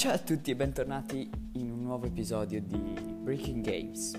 Ciao 0.00 0.14
a 0.14 0.18
tutti 0.18 0.50
e 0.50 0.56
bentornati 0.56 1.28
in 1.56 1.70
un 1.70 1.82
nuovo 1.82 2.06
episodio 2.06 2.58
di 2.62 2.78
Breaking 3.20 3.62
Games. 3.62 4.18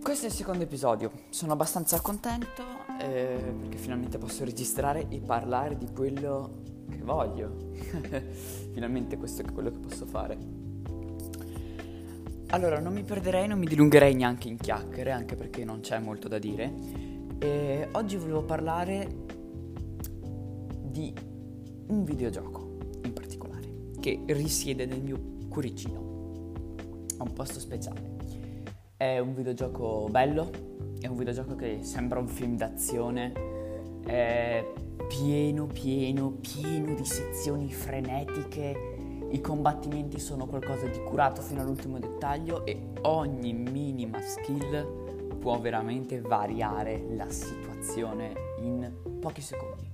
Questo 0.00 0.26
è 0.26 0.28
il 0.28 0.34
secondo 0.34 0.62
episodio, 0.62 1.10
sono 1.30 1.50
abbastanza 1.54 2.00
contento 2.00 2.62
eh, 3.00 3.54
perché 3.60 3.76
finalmente 3.78 4.18
posso 4.18 4.44
registrare 4.44 5.08
e 5.08 5.18
parlare 5.18 5.76
di 5.76 5.88
quello 5.92 6.62
che 6.90 6.98
voglio. 6.98 7.72
finalmente 8.72 9.16
questo 9.16 9.42
è 9.42 9.50
quello 9.50 9.72
che 9.72 9.78
posso 9.78 10.06
fare. 10.06 10.38
Allora, 12.50 12.78
non 12.78 12.92
mi 12.92 13.02
perderei, 13.02 13.48
non 13.48 13.58
mi 13.58 13.66
dilungherei 13.66 14.14
neanche 14.14 14.46
in 14.46 14.58
chiacchiere, 14.58 15.10
anche 15.10 15.34
perché 15.34 15.64
non 15.64 15.80
c'è 15.80 15.98
molto 15.98 16.28
da 16.28 16.38
dire. 16.38 16.72
E 17.40 17.88
oggi 17.90 18.16
volevo 18.16 18.44
parlare 18.44 19.08
di 20.84 21.12
un 21.88 22.04
videogioco 22.04 22.51
che 24.02 24.20
risiede 24.26 24.84
nel 24.84 25.00
mio 25.00 25.16
cuoricino. 25.48 27.04
È 27.16 27.22
un 27.22 27.32
posto 27.32 27.60
speciale. 27.60 28.16
È 28.96 29.20
un 29.20 29.32
videogioco 29.32 30.08
bello, 30.10 30.50
è 31.00 31.06
un 31.06 31.16
videogioco 31.16 31.54
che 31.54 31.78
sembra 31.82 32.18
un 32.18 32.26
film 32.26 32.56
d'azione, 32.56 33.32
è 34.04 34.66
pieno, 35.06 35.66
pieno, 35.66 36.32
pieno 36.32 36.94
di 36.94 37.04
sezioni 37.04 37.72
frenetiche, 37.72 39.28
i 39.30 39.40
combattimenti 39.40 40.18
sono 40.18 40.46
qualcosa 40.46 40.86
di 40.86 40.98
curato 41.04 41.40
fino 41.40 41.60
all'ultimo 41.60 42.00
dettaglio 42.00 42.66
e 42.66 42.90
ogni 43.02 43.52
minima 43.52 44.20
skill 44.20 45.38
può 45.38 45.60
veramente 45.60 46.20
variare 46.20 47.04
la 47.14 47.30
situazione 47.30 48.32
in 48.58 48.92
pochi 49.20 49.40
secondi. 49.40 49.91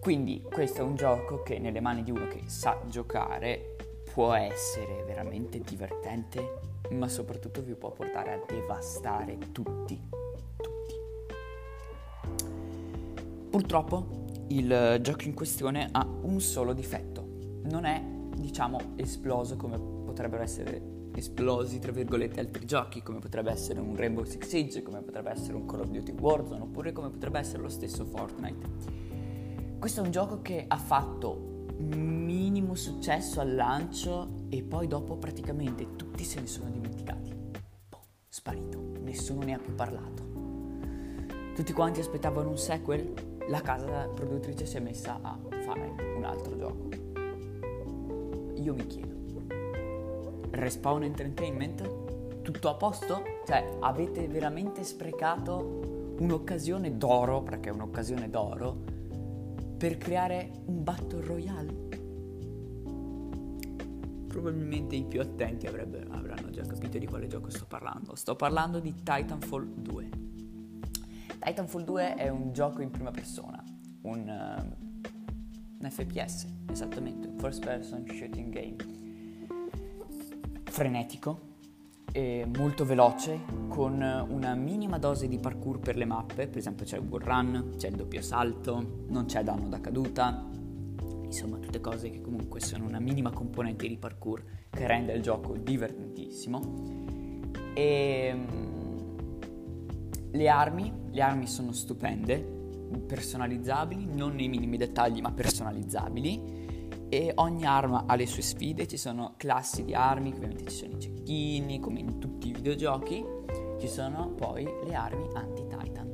Quindi 0.00 0.40
questo 0.40 0.80
è 0.80 0.82
un 0.82 0.94
gioco 0.94 1.42
che 1.42 1.58
nelle 1.58 1.80
mani 1.80 2.02
di 2.02 2.10
uno 2.10 2.26
che 2.26 2.44
sa 2.46 2.80
giocare 2.86 3.76
può 4.10 4.32
essere 4.32 5.04
veramente 5.04 5.60
divertente, 5.60 6.60
ma 6.92 7.06
soprattutto 7.06 7.60
vi 7.60 7.74
può 7.74 7.90
portare 7.90 8.32
a 8.32 8.40
devastare 8.48 9.36
tutti. 9.52 10.00
Tutti. 10.56 10.94
Purtroppo 13.50 14.06
il 14.48 15.00
gioco 15.02 15.24
in 15.24 15.34
questione 15.34 15.90
ha 15.92 16.06
un 16.22 16.40
solo 16.40 16.72
difetto. 16.72 17.22
Non 17.64 17.84
è, 17.84 18.02
diciamo, 18.02 18.94
esploso 18.96 19.56
come 19.56 19.78
potrebbero 19.78 20.42
essere 20.42 21.08
esplosi, 21.14 21.78
tra 21.78 21.92
virgolette, 21.92 22.40
altri 22.40 22.64
giochi, 22.64 23.02
come 23.02 23.18
potrebbe 23.18 23.50
essere 23.50 23.80
un 23.80 23.94
Rainbow 23.96 24.24
Six 24.24 24.46
Siege, 24.46 24.82
come 24.82 25.02
potrebbe 25.02 25.30
essere 25.30 25.56
un 25.56 25.66
Call 25.66 25.80
of 25.80 25.88
Duty 25.88 26.12
Warzone, 26.12 26.62
oppure 26.62 26.92
come 26.92 27.10
potrebbe 27.10 27.38
essere 27.38 27.60
lo 27.60 27.68
stesso 27.68 28.06
Fortnite 28.06 29.09
questo 29.80 30.02
è 30.02 30.04
un 30.04 30.10
gioco 30.10 30.42
che 30.42 30.66
ha 30.68 30.76
fatto 30.76 31.64
minimo 31.78 32.74
successo 32.74 33.40
al 33.40 33.54
lancio 33.54 34.44
e 34.50 34.62
poi 34.62 34.86
dopo 34.86 35.16
praticamente 35.16 35.96
tutti 35.96 36.22
se 36.22 36.38
ne 36.38 36.46
sono 36.46 36.68
dimenticati. 36.68 37.34
Boh, 37.88 38.02
sparito, 38.28 38.78
nessuno 39.00 39.40
ne 39.40 39.54
ha 39.54 39.58
più 39.58 39.74
parlato. 39.74 40.22
Tutti 41.54 41.72
quanti 41.72 42.00
aspettavano 42.00 42.50
un 42.50 42.58
sequel, 42.58 43.38
la 43.48 43.62
casa 43.62 44.06
produttrice 44.08 44.66
si 44.66 44.76
è 44.76 44.80
messa 44.80 45.18
a 45.22 45.38
fare 45.62 45.94
un 46.14 46.24
altro 46.24 46.58
gioco. 46.58 46.88
Io 48.56 48.74
mi 48.74 48.86
chiedo, 48.86 49.14
Respawn 50.50 51.04
Entertainment? 51.04 52.42
Tutto 52.42 52.68
a 52.68 52.74
posto? 52.74 53.22
Cioè, 53.46 53.78
avete 53.80 54.28
veramente 54.28 54.84
sprecato 54.84 56.16
un'occasione 56.18 56.98
d'oro, 56.98 57.40
perché 57.40 57.70
è 57.70 57.72
un'occasione 57.72 58.28
d'oro, 58.28 58.98
per 59.80 59.96
creare 59.96 60.50
un 60.66 60.84
Battle 60.84 61.24
Royale? 61.24 61.72
Probabilmente 64.26 64.94
i 64.94 65.04
più 65.04 65.22
attenti 65.22 65.66
avranno 65.66 66.50
già 66.50 66.66
capito 66.66 66.98
di 66.98 67.06
quale 67.06 67.26
gioco 67.28 67.48
sto 67.48 67.64
parlando. 67.64 68.14
Sto 68.14 68.36
parlando 68.36 68.78
di 68.78 68.92
Titanfall 68.92 69.66
2. 69.76 70.10
Titanfall 71.38 71.84
2 71.84 72.14
è 72.14 72.28
un 72.28 72.52
gioco 72.52 72.82
in 72.82 72.90
prima 72.90 73.10
persona, 73.10 73.64
un, 74.02 74.28
uh, 74.28 74.86
un 75.82 75.90
FPS, 75.90 76.46
esattamente, 76.70 77.28
un 77.28 77.38
first 77.38 77.64
person 77.64 78.06
shooting 78.06 78.52
game. 78.52 78.76
Frenetico, 80.64 81.49
molto 82.56 82.84
veloce, 82.84 83.40
con 83.68 84.02
una 84.28 84.54
minima 84.54 84.98
dose 84.98 85.28
di 85.28 85.38
parkour 85.38 85.78
per 85.78 85.96
le 85.96 86.04
mappe, 86.04 86.48
per 86.48 86.58
esempio 86.58 86.84
c'è 86.84 86.96
il 86.96 87.04
wall 87.08 87.22
run, 87.22 87.74
c'è 87.76 87.88
il 87.88 87.94
doppio 87.94 88.20
salto, 88.22 89.04
non 89.08 89.26
c'è 89.26 89.42
danno 89.44 89.68
da 89.68 89.80
caduta, 89.80 90.48
insomma 91.24 91.58
tutte 91.58 91.80
cose 91.80 92.10
che 92.10 92.20
comunque 92.20 92.60
sono 92.60 92.86
una 92.86 92.98
minima 92.98 93.30
componente 93.30 93.86
di 93.86 93.96
parkour 93.96 94.42
che 94.70 94.86
rende 94.86 95.12
il 95.12 95.22
gioco 95.22 95.56
divertentissimo. 95.56 96.60
E 97.74 98.32
mm, 98.34 99.10
le 100.32 100.48
armi, 100.48 100.92
le 101.10 101.20
armi 101.20 101.46
sono 101.46 101.72
stupende, 101.72 102.58
personalizzabili, 103.06 104.08
non 104.12 104.34
nei 104.34 104.48
minimi 104.48 104.76
dettagli 104.76 105.20
ma 105.20 105.30
personalizzabili 105.30 106.59
e 107.10 107.32
ogni 107.34 107.66
arma 107.66 108.04
ha 108.06 108.14
le 108.14 108.26
sue 108.26 108.40
sfide, 108.40 108.86
ci 108.86 108.96
sono 108.96 109.34
classi 109.36 109.84
di 109.84 109.94
armi, 109.94 110.32
ovviamente 110.32 110.70
ci 110.70 110.76
sono 110.76 110.96
i 110.96 111.00
cecchini, 111.00 111.80
come 111.80 111.98
in 111.98 112.20
tutti 112.20 112.48
i 112.48 112.52
videogiochi, 112.52 113.26
ci 113.80 113.88
sono 113.88 114.28
poi 114.28 114.64
le 114.84 114.94
armi 114.94 115.28
anti-Titan. 115.34 116.08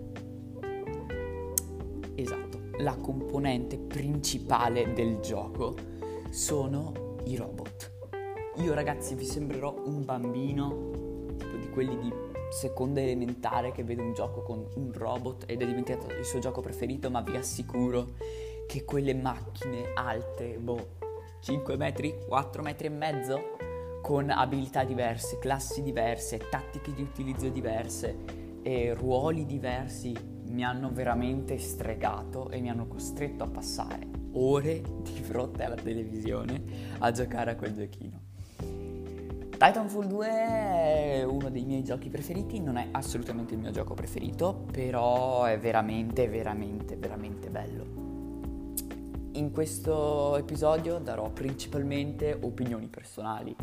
Esatto, 2.15 2.61
la 2.79 2.97
componente 2.97 3.77
principale 3.77 4.95
del 4.95 5.21
gioco 5.21 5.75
sono 6.31 7.19
i 7.25 7.37
robot. 7.37 7.93
Io 8.57 8.73
ragazzi 8.73 9.15
vi 9.15 9.27
sembrerò 9.27 9.83
un 9.85 10.03
bambino, 10.03 11.35
tipo 11.37 11.57
di 11.57 11.69
quelli 11.69 11.99
di 11.99 12.11
seconda 12.49 13.03
elementare 13.03 13.71
che 13.71 13.85
vede 13.85 14.01
un 14.01 14.15
gioco 14.15 14.41
con 14.41 14.67
un 14.77 14.93
robot 14.95 15.45
ed 15.47 15.61
è 15.61 15.67
diventato 15.67 16.07
il 16.07 16.25
suo 16.25 16.39
gioco 16.39 16.63
preferito, 16.63 17.11
ma 17.11 17.21
vi 17.21 17.37
assicuro 17.37 18.15
che 18.67 18.85
quelle 18.85 19.15
macchine 19.15 19.93
alte, 19.95 20.59
boh, 20.59 20.95
5 21.41 21.77
metri, 21.77 22.15
4 22.27 22.63
metri 22.63 22.87
e 22.87 22.91
mezzo, 22.91 23.57
con 24.03 24.31
abilità 24.31 24.85
diverse, 24.85 25.39
classi 25.39 25.83
diverse, 25.83 26.39
tattiche 26.51 26.93
di 26.93 27.03
utilizzo 27.03 27.49
diverse 27.49 28.17
e 28.63 28.95
ruoli 28.95 29.47
diversi, 29.47 30.15
mi 30.49 30.65
hanno 30.65 30.91
veramente 30.93 31.59
stregato 31.59 32.51
e 32.51 32.61
mi 32.61 32.71
hanno 32.71 32.87
costretto 32.87 33.45
a 33.45 33.49
passare 33.49 34.07
ore 34.33 34.83
di 35.03 35.23
fronte 35.23 35.65
alla 35.65 35.75
televisione 35.75 36.63
a 36.99 37.11
giocare 37.11 37.53
a 37.53 37.57
quel 37.57 37.75
giochino. 37.75 38.21
Titanfall 39.59 40.07
2 40.07 40.29
è 40.29 41.25
uno 41.25 41.49
dei 41.49 41.65
miei 41.65 41.83
giochi 41.83 42.11
preferiti, 42.11 42.61
non 42.61 42.77
è 42.77 42.89
assolutamente 42.91 43.55
il 43.55 43.61
mio 43.61 43.71
gioco 43.71 43.95
preferito, 43.95 44.67
però 44.71 45.45
è 45.45 45.59
veramente, 45.59 46.29
veramente, 46.29 46.97
veramente 46.97 47.49
bello. 47.49 48.06
In 49.37 49.53
questo 49.53 50.35
episodio 50.37 50.99
darò 50.99 51.29
principalmente 51.29 52.39
opinioni 52.41 52.87
personali, 52.87 53.55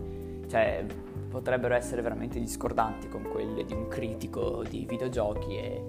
cioè 0.48 0.86
potrebbero 1.30 1.74
essere 1.74 2.04
veramente 2.04 2.40
discordanti 2.40 3.10
con 3.10 3.24
quelle 3.24 3.66
di 3.66 3.74
un 3.74 3.88
critico 3.88 4.62
di 4.62 4.86
videogiochi 4.88 5.58
e 5.58 5.82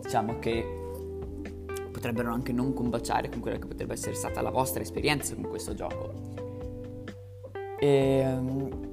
diciamo 0.00 0.38
che 0.38 0.64
potrebbero 1.90 2.30
anche 2.30 2.52
non 2.52 2.72
combaciare 2.72 3.28
con 3.28 3.40
quella 3.40 3.58
che 3.58 3.66
potrebbe 3.66 3.94
essere 3.94 4.14
stata 4.14 4.40
la 4.42 4.50
vostra 4.50 4.80
esperienza 4.80 5.34
con 5.34 5.48
questo 5.48 5.74
gioco. 5.74 6.12
E, 7.80 7.88
ehm, 7.88 8.90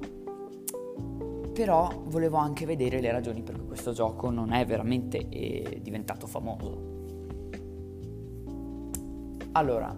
però 1.52 2.02
volevo 2.06 2.38
anche 2.38 2.66
vedere 2.66 3.00
le 3.00 3.12
ragioni 3.12 3.44
per 3.44 3.56
cui 3.56 3.68
questo 3.68 3.92
gioco 3.92 4.30
non 4.30 4.50
è 4.52 4.66
veramente 4.66 5.28
eh, 5.28 5.78
diventato 5.80 6.26
famoso. 6.26 6.85
Allora, 9.56 9.88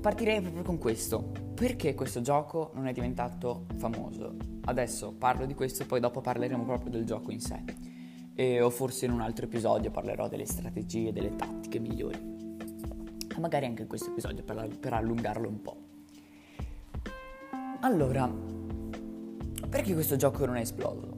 partirei 0.00 0.40
proprio 0.40 0.62
con 0.62 0.78
questo. 0.78 1.32
Perché 1.56 1.94
questo 1.94 2.20
gioco 2.20 2.70
non 2.74 2.86
è 2.86 2.92
diventato 2.92 3.66
famoso? 3.74 4.36
Adesso 4.66 5.14
parlo 5.14 5.46
di 5.46 5.54
questo 5.54 5.82
e 5.82 5.86
poi 5.86 5.98
dopo 5.98 6.20
parleremo 6.20 6.62
proprio 6.62 6.92
del 6.92 7.04
gioco 7.04 7.32
in 7.32 7.40
sé. 7.40 7.64
E, 8.36 8.60
o 8.60 8.70
forse 8.70 9.06
in 9.06 9.10
un 9.10 9.20
altro 9.20 9.46
episodio 9.46 9.90
parlerò 9.90 10.28
delle 10.28 10.46
strategie, 10.46 11.12
delle 11.12 11.34
tattiche 11.34 11.80
migliori. 11.80 12.20
Ma 13.34 13.40
magari 13.40 13.66
anche 13.66 13.82
in 13.82 13.88
questo 13.88 14.10
episodio 14.10 14.44
per, 14.44 14.78
per 14.78 14.92
allungarlo 14.92 15.48
un 15.48 15.60
po'. 15.60 15.76
Allora, 17.80 18.32
perché 19.68 19.92
questo 19.92 20.14
gioco 20.14 20.46
non 20.46 20.54
è 20.54 20.60
esploso? 20.60 21.15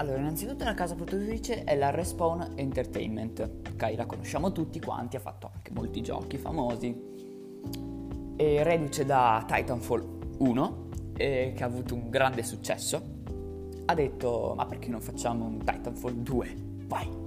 Allora, 0.00 0.18
innanzitutto 0.18 0.62
la 0.62 0.74
casa 0.74 0.94
produttrice 0.94 1.64
è 1.64 1.76
la 1.76 1.90
Respawn 1.90 2.52
Entertainment, 2.54 3.40
ok? 3.72 3.94
La 3.96 4.06
conosciamo 4.06 4.52
tutti 4.52 4.78
quanti, 4.80 5.16
ha 5.16 5.20
fatto 5.20 5.50
anche 5.52 5.72
molti 5.72 6.00
giochi 6.02 6.38
famosi. 6.38 6.96
E 8.36 8.62
reduce 8.62 9.04
da 9.04 9.44
Titanfall 9.44 10.36
1, 10.38 10.88
eh, 11.16 11.52
che 11.54 11.62
ha 11.64 11.66
avuto 11.66 11.94
un 11.96 12.10
grande 12.10 12.44
successo, 12.44 13.02
ha 13.86 13.94
detto, 13.94 14.54
ma 14.56 14.66
perché 14.66 14.88
non 14.88 15.00
facciamo 15.00 15.46
un 15.46 15.58
Titanfall 15.58 16.14
2? 16.14 16.56
Vai! 16.86 17.26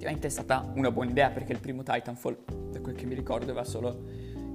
effettivamente 0.00 0.28
è 0.28 0.30
stata 0.30 0.72
una 0.74 0.90
buona 0.90 1.10
idea 1.10 1.28
perché 1.28 1.52
il 1.52 1.60
primo 1.60 1.82
Titanfall, 1.82 2.38
da 2.70 2.80
quel 2.80 2.94
che 2.94 3.04
mi 3.04 3.14
ricordo, 3.14 3.44
aveva 3.44 3.64
solo 3.64 4.04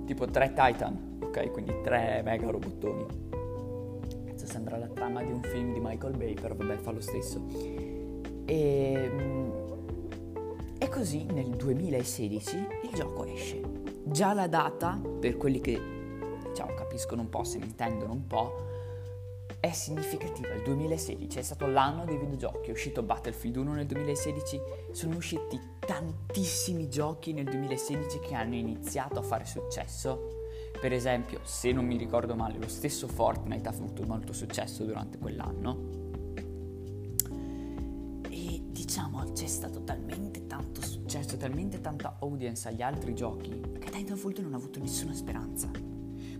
tipo 0.05 0.25
tre 0.25 0.49
Titan, 0.49 1.19
ok? 1.21 1.51
Quindi 1.51 1.81
tre 1.83 2.21
mega 2.23 2.49
robottoni. 2.49 3.34
Sembra 4.65 4.87
la 4.87 4.91
trama 4.91 5.21
di 5.21 5.31
un 5.31 5.43
film 5.43 5.73
di 5.73 5.79
Michael 5.79 6.17
Bay, 6.17 6.33
però 6.33 6.55
vabbè, 6.55 6.77
fa 6.77 6.89
lo 6.89 6.99
stesso. 6.99 7.39
E, 8.45 9.09
mm, 9.11 9.51
e 10.79 10.89
così 10.89 11.25
nel 11.25 11.51
2016 11.51 12.57
il 12.81 12.89
gioco 12.95 13.25
esce. 13.25 13.61
Già 14.05 14.33
la 14.33 14.47
data, 14.47 14.99
per 15.19 15.37
quelli 15.37 15.59
che 15.61 15.79
diciamo 16.47 16.73
capiscono 16.73 17.21
un 17.21 17.29
po', 17.29 17.43
se 17.43 17.59
ne 17.59 17.65
intendono 17.65 18.13
un 18.13 18.25
po', 18.25 18.55
è 19.59 19.71
significativa. 19.71 20.55
Il 20.55 20.63
2016 20.63 21.37
è 21.37 21.43
stato 21.43 21.67
l'anno 21.67 22.03
dei 22.03 22.17
videogiochi, 22.17 22.69
è 22.69 22.71
uscito 22.71 23.03
Battlefield 23.03 23.57
1 23.57 23.71
nel 23.71 23.85
2016, 23.85 24.59
sono 24.93 25.17
usciti 25.17 25.61
tantissimi 25.79 26.89
giochi 26.89 27.33
nel 27.33 27.45
2016 27.45 28.19
che 28.19 28.33
hanno 28.33 28.55
iniziato 28.55 29.19
a 29.19 29.21
fare 29.21 29.45
successo. 29.45 30.44
Per 30.79 30.93
esempio, 30.93 31.39
se 31.43 31.71
non 31.71 31.85
mi 31.85 31.97
ricordo 31.97 32.35
male, 32.35 32.57
lo 32.57 32.67
stesso 32.67 33.07
Fortnite 33.07 33.67
ha 33.67 33.71
avuto 33.71 34.03
molto 34.03 34.33
successo 34.33 34.83
durante 34.83 35.17
quell'anno. 35.17 36.03
E 38.29 38.61
diciamo 38.67 39.31
c'è 39.31 39.47
stato 39.47 39.83
talmente 39.83 40.45
tanto 40.47 40.81
successo, 40.81 41.37
talmente 41.37 41.81
tanta 41.81 42.17
audience 42.19 42.67
agli 42.67 42.81
altri 42.81 43.15
giochi 43.15 43.49
che 43.79 43.89
Titanfall 43.89 44.33
2 44.33 44.43
non 44.43 44.53
ha 44.53 44.57
avuto 44.57 44.79
nessuna 44.79 45.13
speranza 45.13 45.69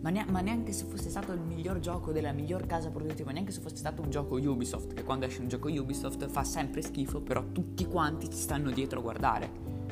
ma, 0.06 0.12
ne- 0.12 0.26
ma, 0.30 0.42
neanche 0.42 0.72
se 0.72 0.86
fosse 0.86 1.10
stato 1.10 1.32
il 1.32 1.40
miglior 1.40 1.80
gioco 1.80 2.12
della 2.12 2.32
miglior 2.32 2.68
casa 2.68 2.92
produttiva, 2.92 3.32
neanche 3.32 3.52
se 3.52 3.60
fosse 3.60 3.78
stato 3.78 4.04
un 4.04 4.12
gioco 4.12 4.36
Ubisoft, 4.36 4.94
che 4.94 5.04
quando 5.04 5.26
esce 5.26 5.42
un 5.42 5.48
gioco 5.48 5.68
Ubisoft 5.68 6.28
fa 6.28 6.44
sempre 6.44 6.84
schifo, 6.84 7.22
però 7.22 7.44
tutti 7.52 7.88
quanti 7.88 8.30
ci 8.30 8.38
stanno 8.38 8.70
dietro 8.70 9.00
a 9.00 9.02
guardare, 9.02 9.50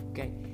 ok? 0.09 0.52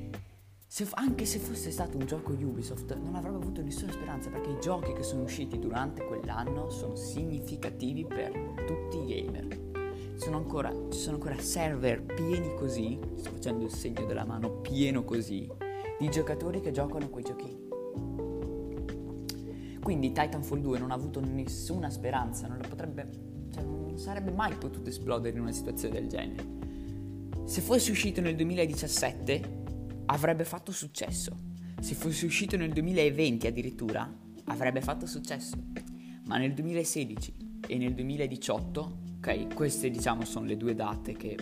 Se, 0.72 0.88
anche 0.92 1.26
se 1.26 1.40
fosse 1.40 1.72
stato 1.72 1.98
un 1.98 2.06
gioco 2.06 2.32
Ubisoft 2.32 2.96
non 2.96 3.16
avrebbe 3.16 3.38
avuto 3.38 3.64
nessuna 3.64 3.92
speranza 3.92 4.30
perché 4.30 4.52
i 4.52 4.60
giochi 4.62 4.94
che 4.94 5.02
sono 5.02 5.24
usciti 5.24 5.58
durante 5.58 6.06
quell'anno 6.06 6.70
sono 6.70 6.96
significativi 6.96 8.06
per 8.06 8.32
tutti 8.68 9.00
i 9.00 9.06
gamer. 9.08 10.14
Sono 10.14 10.38
ancora, 10.38 10.72
ci 10.92 11.00
sono 11.00 11.16
ancora 11.16 11.40
server 11.40 12.04
pieni 12.04 12.54
così, 12.54 13.00
sto 13.16 13.32
facendo 13.32 13.66
il 13.66 13.72
segno 13.72 14.06
della 14.06 14.26
mano 14.26 14.62
pieno 14.62 15.04
così, 15.04 15.50
di 15.98 16.08
giocatori 16.08 16.62
che 16.62 16.70
giocano 16.70 17.10
quei 17.10 17.24
giochini. 17.24 17.68
Quindi 19.82 20.12
Titanfall 20.12 20.60
2 20.60 20.78
non 20.78 20.92
ha 20.92 20.94
avuto 20.94 21.20
nessuna 21.20 21.90
speranza, 21.90 22.46
non, 22.46 22.60
potrebbe, 22.70 23.10
cioè, 23.52 23.64
non 23.64 23.98
sarebbe 23.98 24.30
mai 24.30 24.54
potuto 24.54 24.90
esplodere 24.90 25.36
in 25.36 25.42
una 25.42 25.52
situazione 25.52 25.96
del 25.96 26.08
genere. 26.08 26.58
Se 27.46 27.62
fosse 27.62 27.90
uscito 27.90 28.22
nel 28.22 28.36
2017 28.36 29.59
avrebbe 30.10 30.44
fatto 30.44 30.72
successo. 30.72 31.36
Se 31.80 31.96
fosse 31.96 32.26
uscito 32.26 32.58
nel 32.58 32.72
2020 32.72 33.48
addirittura 33.48 34.12
avrebbe 34.46 34.82
fatto 34.82 35.06
successo. 35.06 35.56
Ma 36.26 36.38
nel 36.38 36.54
2016 36.54 37.62
e 37.68 37.78
nel 37.78 37.94
2018, 37.94 38.98
ok, 39.18 39.54
queste 39.54 39.90
diciamo 39.90 40.26
sono 40.26 40.46
le 40.46 40.58
due 40.58 40.76
date 40.76 41.14
che 41.14 41.38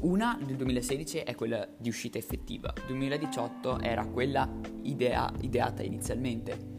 una 0.00 0.38
del 0.44 0.56
2016 0.56 1.18
è 1.18 1.34
quella 1.34 1.66
di 1.78 1.88
uscita 1.88 2.18
effettiva, 2.18 2.72
2018 2.86 3.80
era 3.80 4.04
quella 4.06 4.48
idea, 4.82 5.32
ideata 5.40 5.82
inizialmente 5.82 6.70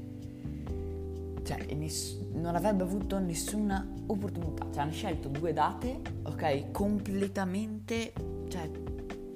cioè, 1.44 1.74
ness- 1.74 2.19
non 2.34 2.56
avrebbe 2.56 2.84
avuto 2.84 3.19
nessuna 3.19 3.86
opportunità. 4.07 4.66
Cioè, 4.72 4.84
hanno 4.84 4.92
scelto 4.92 5.28
due 5.28 5.54
date, 5.54 6.00
ok, 6.24 6.72
completamente, 6.72 8.13
cioè, 8.48 8.69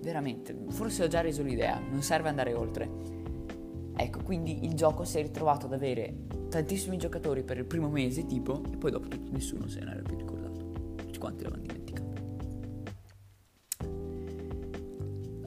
veramente, 0.02 0.56
forse 0.70 1.04
ho 1.04 1.08
già 1.08 1.22
reso 1.22 1.44
l'idea, 1.44 1.80
non 1.80 2.02
serve 2.02 2.30
andare 2.30 2.54
oltre. 2.54 2.90
Ecco, 3.96 4.20
quindi 4.24 4.66
il 4.66 4.74
gioco 4.74 5.04
si 5.04 5.18
è 5.18 5.22
ritrovato 5.22 5.66
ad 5.66 5.74
avere 5.74 6.26
tantissimi 6.50 6.98
giocatori 6.98 7.44
per 7.44 7.58
il 7.58 7.66
primo 7.66 7.90
mese, 7.90 8.26
tipo, 8.26 8.62
e 8.72 8.78
poi 8.78 8.92
dopo 8.92 9.08
tutto 9.08 9.32
nessuno 9.32 9.68
se 9.68 9.80
ne 9.80 9.92
era 9.92 10.02
più 10.02 10.16
ricordato. 10.18 10.66
Tutti 10.96 11.18
quanti 11.18 11.44
l'avevano 11.44 11.68
dimenticato. 11.68 12.06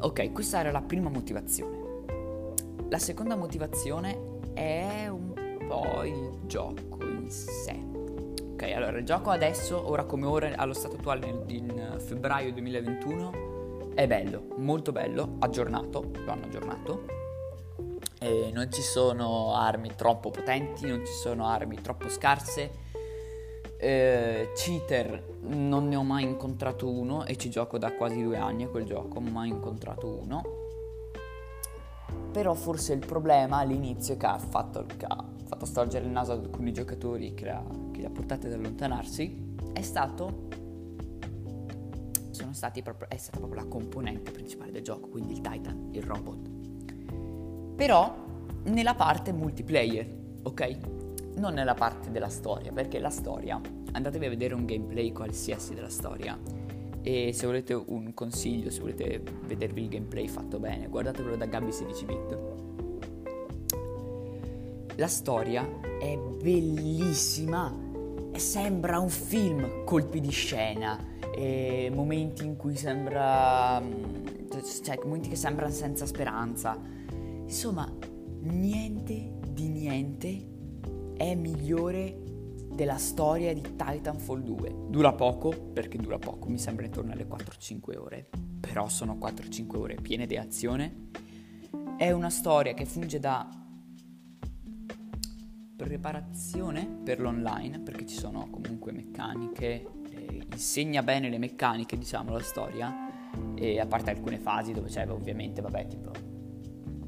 Ok, 0.01 0.33
questa 0.33 0.61
era 0.61 0.73
la 0.73 0.83
prima 0.83 1.11
motivazione. 1.11 1.79
La 2.89 2.99
seconda 2.99 3.37
motivazione 3.37 4.39
è 4.53 5.07
un 5.07 5.33
po' 5.69 6.03
il 6.03 6.41
gioco 6.47 6.99
in 7.05 7.31
sé. 7.31 7.79
Ok, 8.53 8.63
allora 8.63 8.99
il 8.99 9.05
gioco 9.05 9.31
adesso, 9.31 9.89
ora 9.89 10.05
come 10.05 10.27
ora, 10.27 10.57
allo 10.57 10.73
stato 10.73 10.97
attuale 10.97 11.45
in 11.47 11.95
febbraio 11.99 12.53
2021, 12.53 13.50
è 14.01 14.07
bello, 14.07 14.47
molto 14.57 14.93
bello, 14.93 15.37
aggiornato, 15.41 16.11
lo 16.25 16.33
hanno 16.33 16.47
aggiornato. 16.47 17.05
E 18.19 18.51
non 18.51 18.73
ci 18.73 18.81
sono 18.81 19.55
armi 19.55 19.93
troppo 19.95 20.31
potenti, 20.31 20.87
non 20.87 21.05
ci 21.05 21.13
sono 21.13 21.47
armi 21.47 21.79
troppo 21.83 22.09
scarse. 22.09 22.89
Eh, 23.77 24.53
cheater 24.55 25.39
non 25.43 25.89
ne 25.89 25.97
ho 25.97 26.03
mai 26.03 26.25
incontrato 26.25 26.91
uno 26.91 27.27
e 27.27 27.37
ci 27.37 27.51
gioco 27.51 27.77
da 27.77 27.93
quasi 27.93 28.23
due 28.23 28.39
anni 28.39 28.65
a 28.65 28.69
quel 28.69 28.87
gioco, 28.87 29.21
mai 29.21 29.51
incontrato 29.51 30.07
uno. 30.07 30.43
Però 32.33 32.55
forse 32.55 32.95
il 32.95 33.05
problema 33.05 33.59
all'inizio 33.59 34.17
che 34.17 34.27
ha 34.27 34.39
fatto, 34.39 34.87
che 34.97 35.05
ha 35.07 35.23
fatto 35.45 35.67
storgere 35.67 36.07
il 36.07 36.11
naso 36.11 36.33
ad 36.33 36.45
alcuni 36.45 36.73
giocatori 36.73 37.35
che, 37.35 37.45
la, 37.45 37.63
che 37.93 38.01
li 38.01 38.07
ha 38.07 38.11
portati 38.11 38.47
ad 38.47 38.55
allontanarsi 38.55 39.57
è 39.75 39.83
stato 39.83 40.49
stati 42.61 42.83
proprio, 42.83 43.09
è 43.09 43.17
stata 43.17 43.39
proprio 43.39 43.63
la 43.63 43.69
componente 43.69 44.33
principale 44.33 44.71
del 44.71 44.83
gioco, 44.83 45.09
quindi 45.09 45.33
il 45.33 45.41
Titan, 45.41 45.89
il 45.93 46.03
robot. 46.03 47.75
Però 47.75 48.15
nella 48.65 48.95
parte 48.95 49.33
multiplayer, 49.33 50.07
ok? 50.43 50.79
Non 51.37 51.55
nella 51.55 51.73
parte 51.73 52.11
della 52.11 52.29
storia, 52.29 52.71
perché 52.71 52.99
la 52.99 53.09
storia, 53.09 53.59
andatevi 53.93 54.27
a 54.27 54.29
vedere 54.29 54.53
un 54.53 54.67
gameplay 54.67 55.11
qualsiasi 55.11 55.73
della 55.73 55.89
storia 55.89 56.39
e 57.01 57.33
se 57.33 57.47
volete 57.47 57.73
un 57.73 58.13
consiglio, 58.13 58.69
se 58.69 58.81
volete 58.81 59.23
vedervi 59.47 59.81
il 59.81 59.89
gameplay 59.89 60.29
fatto 60.29 60.59
bene, 60.59 60.87
guardatevelo 60.89 61.37
da 61.37 61.47
Gabby 61.47 61.73
16 61.73 62.05
bit 62.05 62.39
la 64.97 65.07
storia 65.07 65.67
è 65.99 66.15
bellissima, 66.19 67.75
sembra 68.37 68.99
un 68.99 69.09
film, 69.09 69.85
colpi 69.85 70.21
di 70.21 70.31
scena, 70.31 70.99
momenti 71.93 72.45
in 72.45 72.57
cui 72.57 72.77
sembra... 72.77 73.83
cioè 74.83 74.99
momenti 75.05 75.29
che 75.29 75.37
sembrano 75.37 75.73
senza 75.73 76.07
speranza. 76.07 76.79
Insomma, 77.45 77.91
niente 78.43 79.39
di 79.49 79.69
niente 79.69 80.49
è 81.17 81.35
migliore 81.35 82.23
della 82.73 82.97
storia 82.97 83.53
di 83.53 83.61
Titanfall 83.61 84.43
2. 84.43 84.75
Dura 84.89 85.13
poco, 85.13 85.51
perché 85.51 85.99
dura 85.99 86.19
poco, 86.19 86.49
mi 86.49 86.59
sembra 86.59 86.87
intorno 86.87 87.13
alle 87.13 87.27
4-5 87.27 87.99
ore, 87.99 88.29
però 88.61 88.89
sono 88.89 89.19
4-5 89.21 89.77
ore 89.77 89.97
piene 89.97 90.27
di 90.27 90.37
azione. 90.37 91.09
È 91.97 92.11
una 92.11 92.31
storia 92.31 92.73
che 92.73 92.87
funge 92.87 93.19
da 93.19 93.60
preparazione 95.85 96.87
per 97.03 97.21
l'online, 97.21 97.81
perché 97.81 98.07
ci 98.07 98.17
sono 98.17 98.49
comunque 98.51 98.93
meccaniche, 98.93 99.87
eh, 100.11 100.43
insegna 100.53 101.03
bene 101.03 101.29
le 101.29 101.39
meccaniche, 101.39 101.97
diciamo, 101.97 102.33
la 102.33 102.41
storia, 102.41 103.09
e 103.55 103.81
a 103.81 103.87
parte 103.87 104.11
alcune 104.11 104.39
fasi 104.39 104.73
dove 104.73 104.89
c'è 104.89 105.09
ovviamente, 105.09 105.61
vabbè, 105.61 105.87
tipo... 105.87 106.11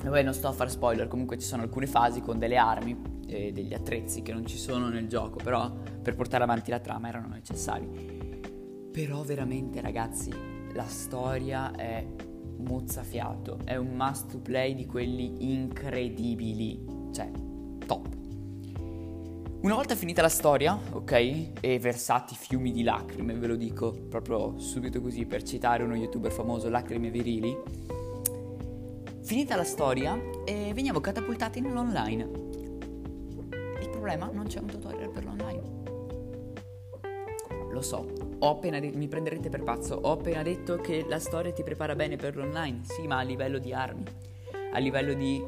Vabbè, 0.02 0.22
non 0.22 0.34
sto 0.34 0.48
a 0.48 0.52
fare 0.52 0.68
spoiler, 0.68 1.06
comunque 1.06 1.38
ci 1.38 1.46
sono 1.46 1.62
alcune 1.62 1.86
fasi 1.86 2.20
con 2.20 2.38
delle 2.38 2.56
armi 2.56 3.00
e 3.26 3.52
degli 3.52 3.72
attrezzi 3.72 4.22
che 4.22 4.32
non 4.32 4.44
ci 4.46 4.58
sono 4.58 4.88
nel 4.88 5.06
gioco, 5.06 5.38
però 5.42 5.70
per 6.02 6.16
portare 6.16 6.42
avanti 6.42 6.70
la 6.70 6.80
trama 6.80 7.08
erano 7.08 7.28
necessari. 7.28 7.86
Però 8.90 9.22
veramente, 9.22 9.80
ragazzi, 9.80 10.32
la 10.72 10.86
storia 10.86 11.70
è 11.72 12.04
mozzafiato, 12.58 13.58
è 13.64 13.76
un 13.76 13.94
must 13.94 14.32
to 14.32 14.38
play 14.38 14.74
di 14.74 14.86
quelli 14.86 15.52
incredibili, 15.52 16.84
cioè 17.12 17.30
top. 17.86 18.21
Una 19.62 19.74
volta 19.76 19.94
finita 19.94 20.22
la 20.22 20.28
storia, 20.28 20.76
ok, 20.90 21.50
e 21.60 21.78
versati 21.78 22.34
fiumi 22.34 22.72
di 22.72 22.82
lacrime, 22.82 23.32
ve 23.34 23.46
lo 23.46 23.54
dico 23.54 23.92
proprio 23.92 24.58
subito 24.58 25.00
così 25.00 25.24
per 25.24 25.44
citare 25.44 25.84
uno 25.84 25.94
youtuber 25.94 26.32
famoso, 26.32 26.68
lacrime 26.68 27.10
virili, 27.10 27.56
finita 29.22 29.54
la 29.54 29.62
storia 29.62 30.20
e 30.44 30.72
veniamo 30.74 30.98
catapultati 30.98 31.60
nell'online. 31.60 32.28
Il 33.80 33.88
problema 33.88 34.28
non 34.32 34.46
c'è 34.48 34.58
un 34.58 34.66
tutorial 34.66 35.10
per 35.10 35.24
l'online. 35.26 35.62
Lo 37.70 37.82
so, 37.82 38.12
ho 38.40 38.50
appena 38.50 38.80
de- 38.80 38.90
mi 38.92 39.06
prenderete 39.06 39.48
per 39.48 39.62
pazzo, 39.62 39.94
ho 39.94 40.10
appena 40.10 40.42
detto 40.42 40.78
che 40.78 41.06
la 41.08 41.20
storia 41.20 41.52
ti 41.52 41.62
prepara 41.62 41.94
bene 41.94 42.16
per 42.16 42.34
l'online, 42.34 42.80
sì, 42.82 43.06
ma 43.06 43.18
a 43.18 43.22
livello 43.22 43.58
di 43.58 43.72
armi, 43.72 44.02
a 44.72 44.78
livello 44.78 45.14
di 45.14 45.40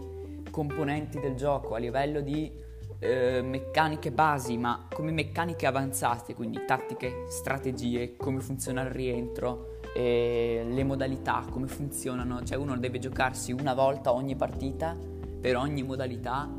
componenti 0.53 1.19
del 1.19 1.35
gioco, 1.35 1.75
a 1.75 1.79
livello 1.79 2.21
di 2.21 2.63
eh, 3.05 3.43
meccaniche 3.43 4.11
basi, 4.11 4.57
ma 4.57 4.87
come 4.93 5.13
meccaniche 5.13 5.67
avanzate, 5.67 6.35
quindi 6.35 6.65
tattiche, 6.67 7.27
strategie, 7.29 8.17
come 8.17 8.41
funziona 8.41 8.83
il 8.83 8.91
rientro, 8.91 9.79
e 9.95 10.65
le 10.67 10.85
modalità, 10.85 11.45
come 11.51 11.67
funzionano, 11.67 12.43
cioè 12.43 12.57
uno 12.57 12.77
deve 12.79 12.99
giocarsi 12.99 13.53
una 13.53 13.75
volta 13.75 14.13
ogni 14.13 14.35
partita 14.35 14.97
per 15.41 15.57
ogni 15.57 15.83
modalità 15.83 16.51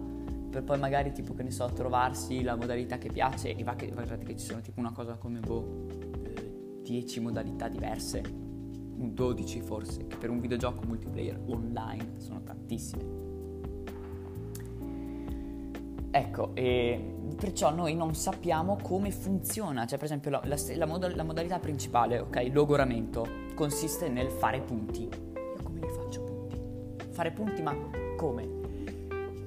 per 0.55 0.63
poi 0.63 0.79
magari 0.79 1.11
tipo 1.11 1.33
che 1.33 1.43
ne 1.43 1.51
so 1.51 1.69
trovarsi 1.73 2.41
la 2.41 2.55
modalità 2.55 2.97
che 2.97 3.09
piace. 3.11 3.53
E 3.53 3.63
va 3.63 3.75
che, 3.75 3.87
guardate 3.87 4.23
che 4.23 4.37
ci 4.37 4.45
sono 4.45 4.61
tipo 4.61 4.79
una 4.79 4.93
cosa 4.93 5.15
come 5.15 5.41
boh 5.41 5.85
10 6.81 7.19
modalità 7.19 7.67
diverse 7.67 8.21
12 8.21 9.61
forse 9.61 10.07
che 10.07 10.15
per 10.15 10.29
un 10.29 10.39
videogioco 10.39 10.85
multiplayer 10.85 11.41
online 11.47 12.19
sono 12.19 12.41
tantissime 12.43 13.24
Ecco, 16.17 16.53
perciò 16.53 17.75
noi 17.75 17.93
non 17.93 18.15
sappiamo 18.15 18.77
come 18.81 19.11
funziona, 19.11 19.85
cioè 19.85 19.97
per 19.97 20.05
esempio 20.05 20.31
la, 20.31 20.41
la, 20.45 20.55
la, 20.75 20.85
mod- 20.85 21.13
la 21.13 21.23
modalità 21.23 21.59
principale, 21.59 22.19
ok, 22.19 22.51
logoramento, 22.53 23.27
consiste 23.53 24.07
nel 24.07 24.29
fare 24.31 24.61
punti. 24.61 25.01
Io 25.01 25.61
come 25.61 25.81
li 25.81 25.89
faccio 25.89 26.23
punti? 26.23 26.57
Fare 27.09 27.31
punti 27.31 27.61
ma 27.61 27.75
come? 28.15 28.47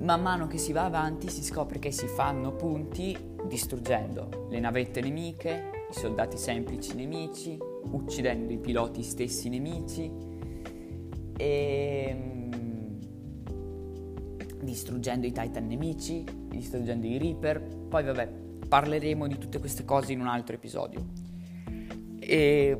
Man 0.00 0.20
mano 0.20 0.46
che 0.46 0.58
si 0.58 0.72
va 0.72 0.84
avanti 0.84 1.30
si 1.30 1.42
scopre 1.42 1.78
che 1.78 1.90
si 1.90 2.06
fanno 2.06 2.52
punti 2.52 3.16
distruggendo 3.46 4.48
le 4.50 4.60
navette 4.60 5.00
nemiche, 5.00 5.86
i 5.90 5.94
soldati 5.94 6.36
semplici 6.36 6.94
nemici, 6.94 7.56
uccidendo 7.92 8.52
i 8.52 8.58
piloti 8.58 9.02
stessi 9.02 9.48
nemici 9.48 10.12
e 11.34 12.37
distruggendo 14.68 15.26
i 15.26 15.32
Titan 15.32 15.66
nemici, 15.66 16.24
distruggendo 16.48 17.06
i 17.06 17.16
Reaper. 17.18 17.60
Poi 17.60 18.04
vabbè, 18.04 18.28
parleremo 18.68 19.26
di 19.26 19.38
tutte 19.38 19.58
queste 19.58 19.84
cose 19.84 20.12
in 20.12 20.20
un 20.20 20.26
altro 20.26 20.54
episodio. 20.54 21.04
E 22.18 22.78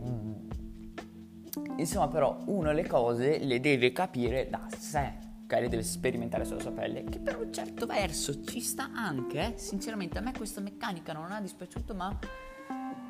insomma, 1.76 2.08
però, 2.08 2.38
uno 2.46 2.72
le 2.72 2.86
cose 2.86 3.38
le 3.38 3.60
deve 3.60 3.92
capire 3.92 4.48
da 4.50 4.66
sé. 4.76 5.26
Ok, 5.44 5.52
le 5.52 5.68
deve 5.68 5.82
sperimentare 5.82 6.44
sulla 6.44 6.60
sua 6.60 6.72
pelle, 6.72 7.04
che 7.04 7.20
per 7.20 7.38
un 7.40 7.50
certo 7.50 7.86
verso 7.86 8.44
ci 8.44 8.60
sta 8.60 8.90
anche, 8.92 9.54
eh? 9.54 9.58
sinceramente 9.58 10.18
a 10.18 10.20
me 10.20 10.32
questa 10.36 10.60
meccanica 10.60 11.14
non 11.14 11.32
ha 11.32 11.40
dispiaciuto, 11.40 11.94
ma 11.94 12.18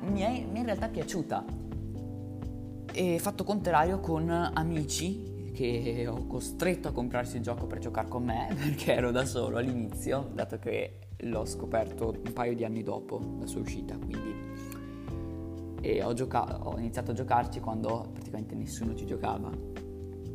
mi 0.03 0.21
è, 0.21 0.45
mi 0.45 0.55
è 0.55 0.59
in 0.59 0.65
realtà 0.65 0.87
piaciuta. 0.87 1.43
E 2.93 3.19
fatto 3.19 3.43
contrario 3.43 3.99
con 3.99 4.29
amici 4.29 5.28
che 5.59 6.07
ho 6.07 6.25
costretto 6.25 6.87
a 6.87 6.91
comprarsi 6.93 7.35
il 7.35 7.43
gioco 7.43 7.67
per 7.67 7.79
giocare 7.79 8.07
con 8.07 8.23
me 8.23 8.47
perché 8.55 8.93
ero 8.93 9.11
da 9.11 9.25
solo 9.25 9.57
all'inizio, 9.57 10.29
dato 10.33 10.57
che 10.57 10.99
l'ho 11.17 11.43
scoperto 11.43 12.15
un 12.25 12.31
paio 12.31 12.55
di 12.55 12.63
anni 12.63 12.81
dopo 12.81 13.19
la 13.37 13.45
sua 13.45 13.59
uscita, 13.59 13.97
quindi. 13.97 14.33
E 15.81 16.01
ho, 16.01 16.13
gioca- 16.13 16.65
ho 16.65 16.77
iniziato 16.77 17.11
a 17.11 17.13
giocarci 17.13 17.59
quando 17.59 18.09
praticamente 18.13 18.55
nessuno 18.55 18.95
ci 18.95 19.05
giocava, 19.05 19.51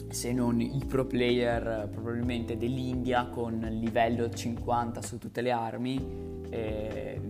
se 0.08 0.32
non 0.32 0.60
i 0.60 0.82
pro 0.86 1.06
player 1.06 1.88
probabilmente 1.90 2.58
dell'India 2.58 3.26
con 3.26 3.58
livello 3.70 4.28
50 4.28 5.00
su 5.00 5.16
tutte 5.16 5.40
le 5.40 5.50
armi, 5.50 6.22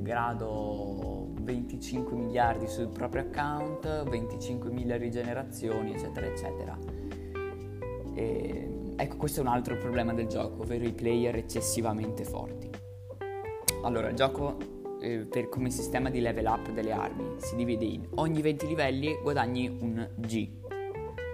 grado 0.02 1.28
25 1.40 2.16
miliardi 2.16 2.66
sul 2.66 2.88
proprio 2.88 3.22
account, 3.22 3.86
25.000 3.86 4.98
rigenerazioni, 4.98 5.94
eccetera, 5.94 6.26
eccetera 6.26 6.93
e, 8.14 8.68
ecco, 8.96 9.16
questo 9.16 9.40
è 9.40 9.42
un 9.42 9.48
altro 9.48 9.76
problema 9.76 10.12
del 10.12 10.26
gioco, 10.26 10.62
ovvero 10.62 10.84
i 10.84 10.92
player 10.92 11.36
eccessivamente 11.36 12.24
forti. 12.24 12.70
Allora, 13.82 14.08
il 14.08 14.16
gioco 14.16 14.56
eh, 15.00 15.26
per, 15.30 15.48
come 15.48 15.70
sistema 15.70 16.10
di 16.10 16.20
level 16.20 16.46
up 16.46 16.70
delle 16.70 16.92
armi 16.92 17.34
si 17.38 17.56
divide 17.56 17.84
in 17.84 18.06
ogni 18.14 18.40
20 18.40 18.66
livelli 18.66 19.18
guadagni 19.20 19.68
un 19.68 20.08
G. 20.16 20.48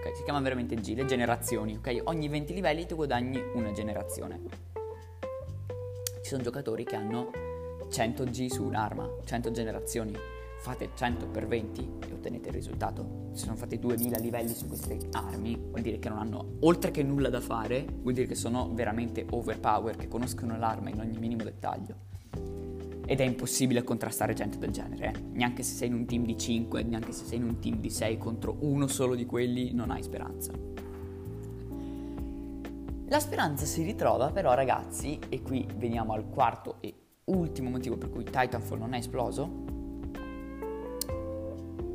Okay, 0.00 0.14
si 0.14 0.22
chiama 0.24 0.40
veramente 0.40 0.74
G, 0.76 0.94
le 0.94 1.04
generazioni, 1.04 1.76
ok? 1.76 2.00
Ogni 2.04 2.28
20 2.28 2.54
livelli 2.54 2.86
tu 2.86 2.96
guadagni 2.96 3.40
una 3.54 3.70
generazione. 3.72 4.40
Ci 6.22 6.28
sono 6.28 6.42
giocatori 6.42 6.84
che 6.84 6.96
hanno 6.96 7.30
100 7.88 8.24
G 8.24 8.46
su 8.48 8.64
un'arma, 8.64 9.08
100 9.24 9.50
generazioni 9.50 10.38
fate 10.60 10.90
100 10.94 11.28
per 11.28 11.46
20 11.46 11.88
e 12.08 12.12
ottenete 12.12 12.48
il 12.48 12.54
risultato. 12.54 13.30
Se 13.32 13.44
sono 13.44 13.56
fatti 13.56 13.78
2000 13.78 14.18
livelli 14.18 14.52
su 14.54 14.66
queste 14.66 14.98
armi, 15.12 15.56
vuol 15.56 15.80
dire 15.80 15.98
che 15.98 16.08
non 16.10 16.18
hanno, 16.18 16.56
oltre 16.60 16.90
che 16.90 17.02
nulla 17.02 17.30
da 17.30 17.40
fare, 17.40 17.86
vuol 18.02 18.12
dire 18.12 18.26
che 18.26 18.34
sono 18.34 18.70
veramente 18.74 19.24
overpower, 19.28 19.96
che 19.96 20.06
conoscono 20.08 20.58
l'arma 20.58 20.90
in 20.90 21.00
ogni 21.00 21.18
minimo 21.18 21.44
dettaglio. 21.44 22.08
Ed 23.06 23.20
è 23.20 23.24
impossibile 23.24 23.82
contrastare 23.82 24.34
gente 24.34 24.58
del 24.58 24.70
genere, 24.70 25.12
eh? 25.12 25.20
neanche 25.32 25.62
se 25.62 25.74
sei 25.74 25.88
in 25.88 25.94
un 25.94 26.04
team 26.04 26.24
di 26.24 26.36
5, 26.36 26.82
neanche 26.82 27.12
se 27.12 27.24
sei 27.24 27.38
in 27.38 27.44
un 27.44 27.58
team 27.58 27.80
di 27.80 27.90
6 27.90 28.18
contro 28.18 28.56
uno 28.60 28.86
solo 28.86 29.14
di 29.14 29.24
quelli, 29.24 29.72
non 29.72 29.90
hai 29.90 30.02
speranza. 30.02 30.52
La 33.06 33.18
speranza 33.18 33.64
si 33.64 33.82
ritrova 33.82 34.30
però 34.30 34.54
ragazzi, 34.54 35.18
e 35.28 35.42
qui 35.42 35.66
veniamo 35.74 36.12
al 36.12 36.28
quarto 36.28 36.76
e 36.80 36.94
ultimo 37.24 37.70
motivo 37.70 37.96
per 37.96 38.10
cui 38.10 38.22
Titanfall 38.22 38.78
non 38.78 38.92
è 38.94 38.98
esploso, 38.98 39.69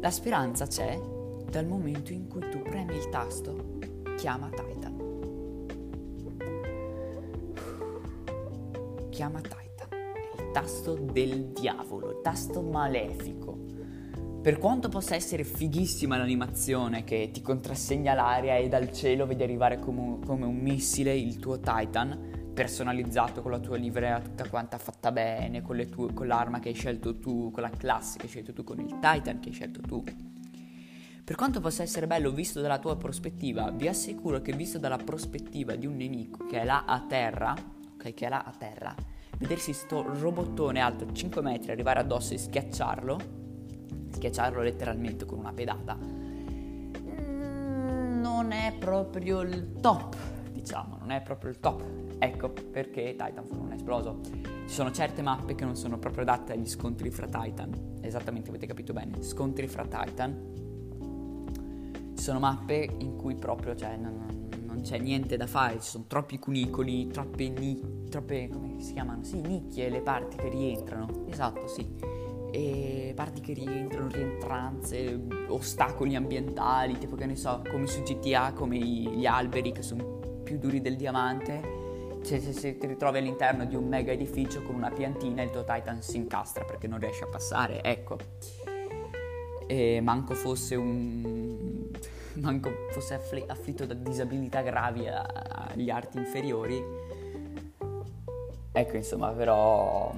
la 0.05 0.11
speranza 0.11 0.67
c'è 0.67 1.01
dal 1.49 1.65
momento 1.65 2.13
in 2.13 2.27
cui 2.27 2.47
tu 2.51 2.61
premi 2.61 2.95
il 2.95 3.09
tasto 3.09 3.79
chiama 4.15 4.49
Titan. 4.49 4.93
Chiama 9.09 9.41
Titan. 9.41 9.89
Il 10.37 10.51
tasto 10.51 10.93
del 10.93 11.45
diavolo, 11.45 12.11
il 12.11 12.21
tasto 12.21 12.61
malefico. 12.61 13.57
Per 14.43 14.59
quanto 14.59 14.89
possa 14.89 15.15
essere 15.15 15.43
fighissima 15.43 16.17
l'animazione 16.17 17.03
che 17.03 17.31
ti 17.33 17.41
contrassegna 17.41 18.13
l'aria 18.13 18.57
e 18.57 18.67
dal 18.67 18.91
cielo 18.91 19.25
vedi 19.25 19.41
arrivare 19.41 19.79
come 19.79 20.01
un, 20.01 20.19
come 20.23 20.45
un 20.45 20.57
missile 20.57 21.15
il 21.15 21.39
tuo 21.39 21.59
Titan, 21.59 22.34
personalizzato 22.55 23.41
con 23.41 23.51
la 23.51 23.59
tua 23.59 23.75
livrea 23.75 24.19
tutta 24.21 24.47
quanta 24.47 24.77
fatta 24.79 25.11
bene, 25.11 25.61
con, 25.61 25.85
tue, 25.91 26.13
con, 26.13 26.25
l'arma 26.25 26.59
che 26.59 26.69
hai 26.69 26.73
scelto 26.73 27.19
tu, 27.19 27.51
con 27.51 27.61
la 27.61 27.69
classe 27.69 28.17
che 28.17 28.23
hai 28.23 28.29
scelto 28.29 28.53
tu, 28.53 28.63
con 28.63 28.79
il 28.79 28.93
Titan 28.93 29.39
che 29.39 29.49
hai 29.49 29.53
scelto 29.53 29.81
tu. 29.81 30.01
Per 31.23 31.35
quanto 31.35 31.59
possa 31.59 31.83
essere 31.83 32.07
bello 32.07 32.31
visto 32.31 32.61
dalla 32.61 32.79
tua 32.79 32.95
prospettiva, 32.95 33.69
vi 33.71 33.89
assicuro 33.89 34.41
che 34.41 34.53
visto 34.53 34.79
dalla 34.79 34.95
prospettiva 34.97 35.75
di 35.75 35.85
un 35.85 35.97
nemico 35.97 36.45
che 36.45 36.61
è 36.61 36.63
là 36.63 36.85
a 36.85 37.01
terra, 37.01 37.53
ok, 37.95 38.13
che 38.13 38.25
è 38.25 38.29
là 38.29 38.43
a 38.43 38.53
terra, 38.57 38.95
vedersi 39.37 39.73
sto 39.73 40.01
robottone 40.01 40.79
alto 40.79 41.11
5 41.11 41.41
metri 41.41 41.71
arrivare 41.71 41.99
addosso 41.99 42.33
e 42.33 42.37
schiacciarlo, 42.37 43.19
schiacciarlo 44.11 44.61
letteralmente 44.61 45.25
con 45.25 45.39
una 45.39 45.51
pedata, 45.51 45.95
mm, 45.95 47.01
non 48.21 48.51
è 48.53 48.73
proprio 48.79 49.41
il 49.41 49.73
top, 49.81 50.15
diciamo, 50.53 50.95
non 50.99 51.11
è 51.11 51.21
proprio 51.21 51.49
il 51.49 51.59
top. 51.59 52.04
Ecco 52.17 52.49
perché 52.49 53.15
Titanfall 53.17 53.57
non 53.57 53.71
è 53.71 53.75
esploso. 53.75 54.19
Ci 54.65 54.73
sono 54.73 54.91
certe 54.91 55.21
mappe 55.21 55.55
che 55.55 55.63
non 55.63 55.75
sono 55.75 55.99
proprio 55.99 56.23
adatte 56.23 56.53
agli 56.53 56.67
scontri 56.67 57.09
fra 57.11 57.27
Titan. 57.27 57.97
Esattamente, 58.01 58.49
avete 58.49 58.65
capito 58.65 58.93
bene. 58.93 59.21
Scontri 59.21 59.67
fra 59.67 59.85
Titan. 59.85 60.53
Ci 62.15 62.23
sono 62.23 62.39
mappe 62.39 62.89
in 62.99 63.15
cui 63.17 63.35
proprio 63.35 63.75
cioè, 63.75 63.97
non, 63.97 64.49
non 64.65 64.81
c'è 64.81 64.97
niente 64.97 65.37
da 65.37 65.47
fare, 65.47 65.79
ci 65.81 65.89
sono 65.89 66.05
troppi 66.07 66.39
cunicoli, 66.39 67.07
troppe, 67.07 67.49
ni- 67.49 68.07
troppe 68.09 68.49
come 68.49 68.79
si 68.79 68.93
chiamano? 68.93 69.23
Sì, 69.23 69.41
nicchie, 69.41 69.89
le 69.89 70.01
parti 70.01 70.37
che 70.37 70.49
rientrano. 70.49 71.25
Esatto, 71.27 71.67
sì. 71.67 71.87
E 72.51 73.11
parti 73.15 73.41
che 73.41 73.53
rientrano, 73.53 74.07
rientranze, 74.07 75.27
ostacoli 75.49 76.15
ambientali, 76.15 76.97
tipo 76.97 77.15
che 77.15 77.25
ne 77.25 77.35
so, 77.35 77.61
come 77.69 77.85
su 77.85 78.01
GTA, 78.01 78.53
come 78.53 78.77
gli 78.77 79.25
alberi 79.25 79.73
che 79.73 79.81
sono 79.81 80.39
più 80.41 80.57
duri 80.57 80.79
del 80.79 80.95
diamante 80.95 81.74
se, 82.25 82.39
se, 82.39 82.53
se, 82.53 82.77
ti 82.79 82.87
ritrovi 82.87 83.19
all'interno 83.19 83.65
di 83.65 83.75
un 83.75 83.87
mega 83.87 84.11
edificio 84.11 84.63
con 84.63 84.73
una 84.73 84.89
piantina 84.89 85.43
il 85.43 85.51
tuo 85.51 85.63
Titan 85.63 86.01
si 86.01 86.17
incastra 86.17 86.65
perché 86.65 86.87
non 86.87 86.97
riesce 86.97 87.23
a 87.23 87.27
passare, 87.27 87.83
ecco. 87.83 88.17
E 89.67 90.01
manco 90.01 90.33
fosse 90.33 90.75
un... 90.75 91.87
manco 92.41 92.71
fosse 92.89 93.13
affl- 93.13 93.47
afflitto 93.47 93.85
da 93.85 93.93
disabilità 93.93 94.61
gravi 94.61 95.07
a- 95.07 95.21
agli 95.21 95.91
arti 95.91 96.17
inferiori. 96.17 96.83
Ecco, 98.71 98.95
insomma, 98.95 99.31
però... 99.31 100.11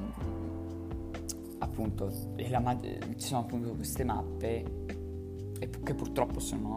appunto, 1.60 2.10
ma- 2.62 2.80
ci 2.80 3.28
sono 3.28 3.42
appunto 3.42 3.74
queste 3.74 4.06
mappe 4.06 4.86
che 5.84 5.94
purtroppo 5.94 6.40
sono, 6.40 6.74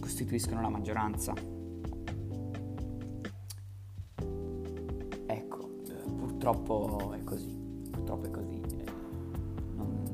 costituiscono 0.00 0.62
la 0.62 0.70
maggioranza 0.70 1.59
purtroppo 6.40 7.12
è 7.12 7.22
così, 7.22 7.54
purtroppo 7.90 8.26
è 8.26 8.30
così. 8.30 8.60
Non, 9.74 10.04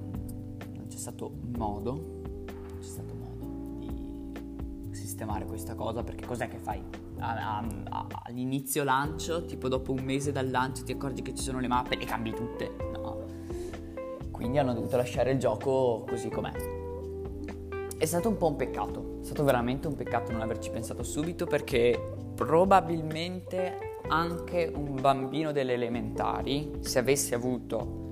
non 0.74 0.86
c'è 0.88 0.96
stato 0.96 1.30
modo, 1.56 1.92
non 1.92 2.78
c'è 2.80 2.86
stato 2.86 3.14
modo 3.14 3.78
di 3.78 4.90
sistemare 4.90 5.46
questa 5.46 5.76
cosa 5.76 6.02
perché 6.02 6.26
cos'è 6.26 6.48
che 6.48 6.58
fai? 6.58 6.82
A, 7.18 7.58
a, 7.58 8.06
all'inizio 8.24 8.82
lancio, 8.82 9.44
tipo 9.44 9.68
dopo 9.68 9.92
un 9.92 10.02
mese 10.02 10.32
dal 10.32 10.50
lancio 10.50 10.82
ti 10.82 10.90
accorgi 10.90 11.22
che 11.22 11.32
ci 11.32 11.44
sono 11.44 11.60
le 11.60 11.68
mappe 11.68 11.96
e 11.96 12.04
cambi 12.04 12.32
tutte, 12.32 12.74
no. 12.92 13.24
Quindi 14.32 14.58
hanno 14.58 14.74
dovuto 14.74 14.96
lasciare 14.96 15.30
il 15.30 15.38
gioco 15.38 16.04
così 16.08 16.28
com'è. 16.28 16.52
è 17.98 18.04
stato 18.04 18.28
un 18.28 18.36
po' 18.36 18.48
un 18.48 18.56
peccato, 18.56 19.18
è 19.20 19.24
stato 19.24 19.44
veramente 19.44 19.86
un 19.86 19.94
peccato 19.94 20.32
non 20.32 20.40
averci 20.40 20.70
pensato 20.70 21.04
subito 21.04 21.46
perché 21.46 22.16
probabilmente 22.34 23.85
anche 24.08 24.70
un 24.74 25.00
bambino 25.00 25.52
delle 25.52 25.74
elementari, 25.74 26.78
se 26.80 26.98
avesse 26.98 27.34
avuto 27.34 28.04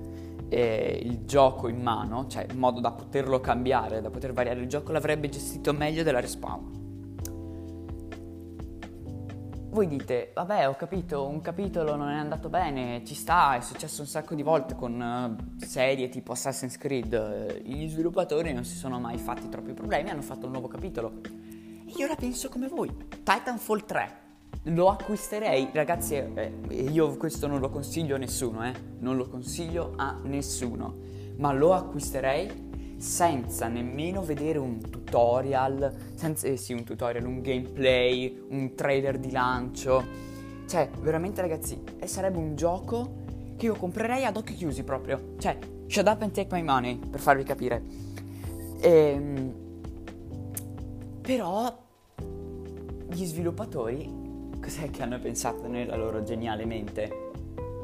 eh, 0.49 0.99
il 1.03 1.25
gioco 1.25 1.67
in 1.67 1.81
mano, 1.81 2.27
cioè 2.27 2.45
in 2.49 2.57
modo 2.57 2.79
da 2.79 2.91
poterlo 2.91 3.39
cambiare, 3.39 4.01
da 4.01 4.09
poter 4.09 4.33
variare 4.33 4.59
il 4.61 4.67
gioco, 4.67 4.91
l'avrebbe 4.91 5.29
gestito 5.29 5.73
meglio 5.73 6.03
della 6.03 6.19
respawn. 6.19 6.83
Voi 9.69 9.87
dite, 9.87 10.31
vabbè, 10.33 10.69
ho 10.69 10.75
capito, 10.75 11.27
un 11.27 11.41
capitolo 11.41 11.97
non 11.97 12.09
è 12.09 12.15
andato 12.15 12.47
bene, 12.47 13.03
ci 13.03 13.13
sta, 13.13 13.57
è 13.57 13.59
successo 13.59 14.01
un 14.01 14.07
sacco 14.07 14.33
di 14.33 14.41
volte 14.41 14.73
con 14.73 14.93
uh, 15.01 15.65
serie 15.65 16.07
tipo 16.07 16.31
Assassin's 16.31 16.77
Creed. 16.77 17.61
Gli 17.61 17.85
sviluppatori 17.89 18.53
non 18.53 18.63
si 18.63 18.77
sono 18.77 19.01
mai 19.01 19.17
fatti 19.17 19.49
troppi 19.49 19.73
problemi, 19.73 20.09
hanno 20.11 20.21
fatto 20.21 20.45
un 20.45 20.53
nuovo 20.53 20.69
capitolo. 20.69 21.19
E 21.85 21.91
io 21.97 22.07
la 22.07 22.15
penso 22.15 22.47
come 22.47 22.69
voi. 22.69 22.89
Titanfall 23.21 23.83
3 23.83 24.24
lo 24.69 24.89
acquisterei, 24.89 25.69
ragazzi, 25.73 26.15
eh, 26.15 26.53
io 26.69 27.15
questo 27.17 27.45
non 27.45 27.59
lo 27.59 27.69
consiglio 27.69 28.15
a 28.15 28.17
nessuno, 28.17 28.65
eh, 28.65 28.73
non 28.99 29.15
lo 29.15 29.27
consiglio 29.27 29.93
a 29.95 30.19
nessuno, 30.23 30.95
ma 31.37 31.51
lo 31.53 31.73
acquisterei 31.73 32.63
senza 32.97 33.67
nemmeno 33.67 34.23
vedere 34.23 34.57
un 34.57 34.79
tutorial, 34.79 35.93
senza, 36.15 36.47
eh, 36.47 36.57
sì, 36.57 36.73
un 36.73 36.83
tutorial, 36.83 37.25
un 37.25 37.41
gameplay, 37.41 38.43
un 38.49 38.73
trailer 38.73 39.19
di 39.19 39.31
lancio. 39.31 40.03
Cioè, 40.67 40.89
veramente 40.99 41.41
ragazzi, 41.41 41.79
eh, 41.99 42.07
sarebbe 42.07 42.39
un 42.39 42.55
gioco 42.55 43.23
che 43.57 43.67
io 43.67 43.75
comprerei 43.75 44.25
ad 44.25 44.35
occhi 44.35 44.55
chiusi 44.55 44.83
proprio. 44.83 45.35
Cioè, 45.37 45.57
shut 45.85 46.07
up 46.07 46.21
and 46.23 46.31
take 46.31 46.53
my 46.55 46.63
money, 46.63 46.97
per 46.97 47.19
farvi 47.19 47.43
capire. 47.43 47.83
Ehm, 48.81 49.53
però 51.21 51.83
gli 53.07 53.25
sviluppatori 53.25 54.24
cos'è 54.65 54.89
che 54.89 55.03
hanno 55.03 55.19
pensato 55.19 55.67
nella 55.67 55.95
loro 55.95 56.23
geniale 56.23 56.65
mente? 56.65 57.29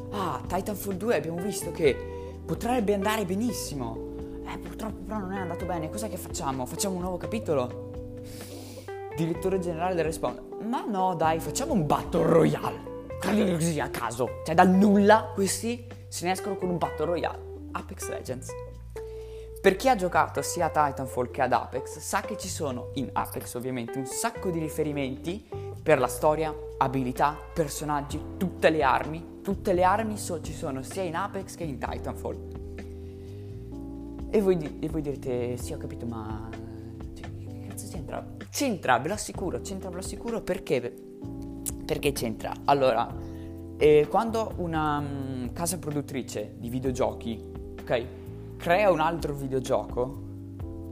Ah, 0.10 0.42
Titanfall 0.48 0.96
2 0.96 1.16
abbiamo 1.16 1.40
visto 1.40 1.72
che 1.72 1.96
potrebbe 2.44 2.96
andare 2.96 3.24
benissimo. 3.24 4.10
Eh, 4.48 4.58
purtroppo 4.58 5.04
però 5.06 5.20
non 5.20 5.34
è 5.34 5.38
andato 5.38 5.66
bene. 5.66 5.92
Cos'è 5.92 6.10
che 6.10 6.18
facciamo? 6.18 6.66
Facciamo 6.66 6.96
un 6.96 7.02
nuovo 7.02 7.18
capitolo? 7.18 7.92
Direttore 9.16 9.60
generale 9.60 9.94
del 9.94 10.06
Respawn. 10.06 10.58
Ma 10.68 10.84
no, 10.84 11.14
dai, 11.14 11.40
facciamo 11.40 11.74
un 11.74 11.86
Battle 11.86 12.26
Royale. 12.26 12.90
Così 13.22 13.80
a 13.80 13.90
caso. 13.90 14.42
Cioè, 14.44 14.56
dal 14.56 14.70
nulla 14.70 15.32
questi 15.36 15.88
se 16.08 16.26
ne 16.26 16.32
escono 16.32 16.58
con 16.58 16.70
un 16.70 16.80
Battle 16.80 17.06
Royale. 17.06 17.40
Apex 17.74 18.10
Legends. 18.10 18.50
Per 19.62 19.76
chi 19.76 19.88
ha 19.88 19.96
giocato 19.96 20.42
sia 20.42 20.72
a 20.74 20.88
Titanfall 20.88 21.30
che 21.30 21.44
ad 21.44 21.54
Apex, 21.54 22.00
sa 22.00 22.22
che 22.22 22.36
ci 22.36 22.48
sono 22.48 22.90
in 22.96 23.12
Apex 23.14 23.54
ovviamente 23.54 24.00
un 24.00 24.08
sacco 24.08 24.50
di 24.50 24.58
riferimenti 24.58 25.48
per 25.82 26.00
la 26.00 26.08
storia, 26.08 26.54
abilità, 26.78 27.38
personaggi, 27.54 28.20
tutte 28.38 28.70
le 28.70 28.84
armi. 28.84 29.40
Tutte 29.42 29.74
le 29.74 29.84
armi 29.84 30.18
so- 30.18 30.42
ci 30.42 30.54
sono 30.54 30.84
sia 30.84 31.02
in 31.02 31.16
Apex 31.16 31.56
che 31.56 31.64
in 31.64 31.80
Titanfall. 31.80 32.38
E 34.30 34.42
voi, 34.42 34.58
di- 34.58 34.80
e 34.80 34.88
voi 34.88 35.02
direte, 35.02 35.58
sì 35.58 35.74
ho 35.74 35.78
capito, 35.78 36.06
ma 36.06 36.48
cioè, 37.16 37.30
che 37.38 37.66
cazzo 37.68 37.88
c'entra? 37.90 38.26
C'entra, 38.50 39.00
ve 39.00 39.08
lo 39.08 39.14
assicuro, 39.16 39.60
c'entra, 39.62 39.90
ve 39.90 39.96
lo 39.96 40.02
assicuro 40.02 40.42
perché? 40.42 40.94
Perché 41.86 42.12
c'entra? 42.12 42.54
Allora, 42.66 43.14
eh, 43.78 44.06
quando 44.08 44.54
una 44.58 45.00
um, 45.00 45.52
casa 45.54 45.80
produttrice 45.80 46.54
di 46.58 46.70
videogiochi, 46.70 47.44
ok, 47.82 48.06
crea 48.58 48.92
un 48.92 49.00
altro 49.00 49.34
videogioco 49.34 50.30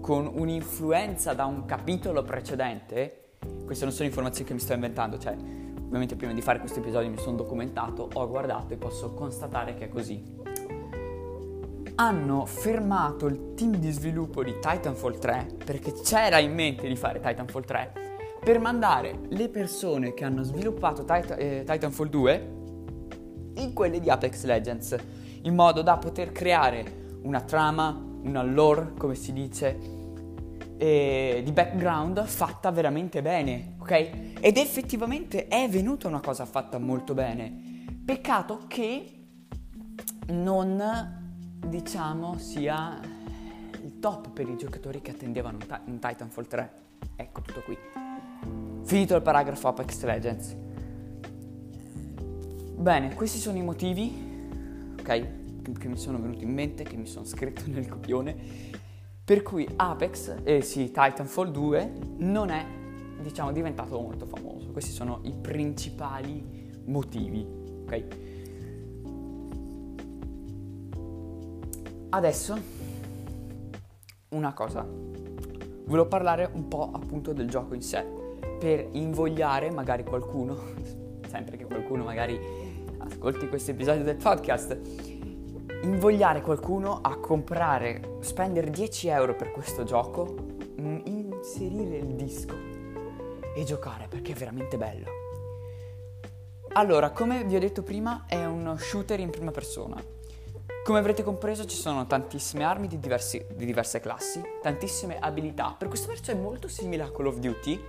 con 0.01 0.29
un'influenza 0.33 1.33
da 1.33 1.45
un 1.45 1.65
capitolo 1.65 2.23
precedente, 2.23 3.28
queste 3.69 3.85
non 3.85 3.93
sono 3.93 4.07
informazioni 4.07 4.47
che 4.47 4.55
mi 4.55 4.59
sto 4.59 4.73
inventando, 4.73 5.19
cioè 5.19 5.35
ovviamente 5.35 6.15
prima 6.15 6.33
di 6.33 6.41
fare 6.41 6.57
questo 6.57 6.79
episodio 6.79 7.07
mi 7.07 7.19
sono 7.19 7.35
documentato, 7.35 8.09
ho 8.11 8.27
guardato 8.27 8.73
e 8.73 8.77
posso 8.77 9.13
constatare 9.13 9.75
che 9.75 9.85
è 9.85 9.89
così. 9.89 10.19
Hanno 11.93 12.47
fermato 12.47 13.27
il 13.27 13.53
team 13.53 13.75
di 13.75 13.91
sviluppo 13.91 14.43
di 14.43 14.55
Titanfall 14.59 15.19
3 15.19 15.57
perché 15.63 15.91
c'era 15.91 16.39
in 16.39 16.51
mente 16.51 16.87
di 16.87 16.95
fare 16.95 17.19
Titanfall 17.19 17.63
3 17.63 17.93
per 18.43 18.57
mandare 18.57 19.19
le 19.27 19.49
persone 19.49 20.15
che 20.15 20.25
hanno 20.25 20.41
sviluppato 20.41 21.05
Titan, 21.05 21.37
eh, 21.37 21.63
Titanfall 21.63 22.09
2 22.09 22.49
in 23.57 23.73
quelle 23.73 23.99
di 23.99 24.09
Apex 24.09 24.45
Legends, 24.45 24.95
in 25.43 25.53
modo 25.53 25.83
da 25.83 25.95
poter 25.97 26.31
creare 26.31 27.19
una 27.21 27.41
trama, 27.41 27.95
una 28.23 28.41
lore, 28.41 28.93
come 28.97 29.13
si 29.13 29.31
dice, 29.31 29.98
eh, 30.81 31.41
di 31.43 31.51
background 31.51 32.23
fatta 32.25 32.71
veramente 32.71 33.21
bene, 33.21 33.75
ok? 33.79 34.39
Ed 34.39 34.55
effettivamente 34.55 35.49
è 35.49 35.67
venuta 35.67 36.07
una 36.07 36.21
cosa 36.21 36.45
fatta 36.45 36.79
molto 36.79 37.13
bene. 37.13 37.85
Peccato 38.05 38.63
che 38.67 39.25
non, 40.27 41.57
diciamo, 41.67 42.37
sia 42.37 42.97
il 43.83 43.99
top 43.99 44.29
per 44.29 44.47
i 44.47 44.55
giocatori 44.55 45.01
che 45.01 45.11
attendevano 45.11 45.57
un, 45.85 45.99
Titanfall 45.99 46.47
3. 46.47 46.71
Ecco 47.17 47.41
tutto 47.41 47.61
qui. 47.61 47.77
Finito 48.83 49.15
il 49.17 49.21
paragrafo 49.21 49.67
Apex 49.67 50.01
Legends. 50.03 50.55
Bene, 52.77 53.13
questi 53.15 53.37
sono 53.37 53.57
i 53.57 53.63
motivi, 53.63 54.93
ok? 54.97 55.27
Che 55.77 55.87
mi 55.89 55.97
sono 55.97 56.19
venuti 56.19 56.45
in 56.45 56.53
mente, 56.53 56.83
che 56.83 56.95
mi 56.95 57.05
sono 57.05 57.25
scritto 57.25 57.63
nel 57.67 57.89
copione 57.89 58.68
per 59.29 59.43
cui 59.43 59.69
Apex, 59.75 60.37
eh 60.41 60.61
sì, 60.61 60.85
Titanfall 60.85 61.51
2 61.51 61.91
non 62.17 62.49
è, 62.49 62.65
diciamo, 63.21 63.51
diventato 63.51 64.01
molto 64.01 64.25
famoso. 64.25 64.71
Questi 64.71 64.89
sono 64.89 65.19
i 65.21 65.33
principali 65.39 66.81
motivi, 66.85 67.45
ok? 67.83 68.03
Adesso 72.09 72.59
una 74.29 74.51
cosa. 74.53 74.83
Volevo 74.83 76.07
parlare 76.07 76.49
un 76.51 76.67
po' 76.67 76.89
appunto 76.91 77.31
del 77.31 77.47
gioco 77.47 77.75
in 77.75 77.83
sé 77.83 78.03
per 78.57 78.87
invogliare 78.93 79.69
magari 79.69 80.03
qualcuno, 80.03 80.57
sempre 81.29 81.55
che 81.55 81.65
qualcuno 81.65 82.03
magari 82.03 82.39
ascolti 82.97 83.47
questo 83.47 83.69
episodio 83.69 84.03
del 84.03 84.15
podcast 84.15 85.08
invogliare 85.81 86.41
qualcuno 86.41 86.99
a 87.01 87.17
comprare, 87.17 88.17
spendere 88.19 88.69
10 88.69 89.07
euro 89.07 89.35
per 89.35 89.51
questo 89.51 89.83
gioco, 89.83 90.35
mm, 90.79 90.99
inserire 91.05 91.97
il 91.97 92.15
disco 92.15 92.53
e 93.55 93.63
giocare 93.63 94.07
perché 94.07 94.33
è 94.33 94.35
veramente 94.35 94.77
bello. 94.77 95.07
Allora, 96.73 97.11
come 97.11 97.43
vi 97.45 97.55
ho 97.55 97.59
detto 97.59 97.81
prima, 97.81 98.25
è 98.27 98.45
uno 98.45 98.77
shooter 98.77 99.19
in 99.19 99.29
prima 99.29 99.51
persona. 99.51 100.01
Come 100.83 100.99
avrete 100.99 101.23
compreso 101.23 101.65
ci 101.65 101.75
sono 101.75 102.05
tantissime 102.05 102.63
armi 102.63 102.87
di, 102.87 102.99
diversi, 102.99 103.45
di 103.53 103.65
diverse 103.65 103.99
classi, 103.99 104.41
tantissime 104.61 105.17
abilità. 105.19 105.75
Per 105.77 105.87
questo 105.87 106.07
verso 106.07 106.31
è 106.31 106.35
molto 106.35 106.67
simile 106.67 107.03
a 107.03 107.11
Call 107.11 107.27
of 107.27 107.37
Duty, 107.37 107.79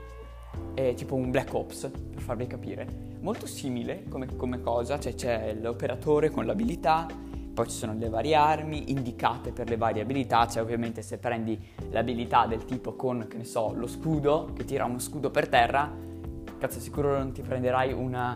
è 0.74 0.94
tipo 0.94 1.14
un 1.14 1.30
Black 1.30 1.52
Ops, 1.54 1.90
per 2.12 2.22
farvi 2.22 2.46
capire. 2.46 2.86
Molto 3.20 3.46
simile 3.46 4.04
come, 4.08 4.34
come 4.36 4.60
cosa, 4.60 4.98
cioè 4.98 5.14
c'è 5.14 5.54
l'operatore 5.54 6.30
con 6.30 6.46
l'abilità, 6.46 7.06
poi 7.52 7.68
ci 7.68 7.76
sono 7.76 7.94
le 7.94 8.08
varie 8.08 8.34
armi 8.34 8.90
indicate 8.90 9.52
per 9.52 9.68
le 9.68 9.76
varie 9.76 10.02
abilità, 10.02 10.46
cioè 10.46 10.62
ovviamente 10.62 11.02
se 11.02 11.18
prendi 11.18 11.58
l'abilità 11.90 12.46
del 12.46 12.64
tipo 12.64 12.94
con, 12.94 13.26
che 13.28 13.36
ne 13.36 13.44
so, 13.44 13.72
lo 13.74 13.86
scudo, 13.86 14.50
che 14.54 14.64
tira 14.64 14.84
uno 14.84 14.98
scudo 14.98 15.30
per 15.30 15.48
terra, 15.48 15.90
cazzo 16.58 16.80
sicuro 16.80 17.16
non 17.16 17.32
ti 17.32 17.42
prenderai 17.42 17.92
un 17.92 18.34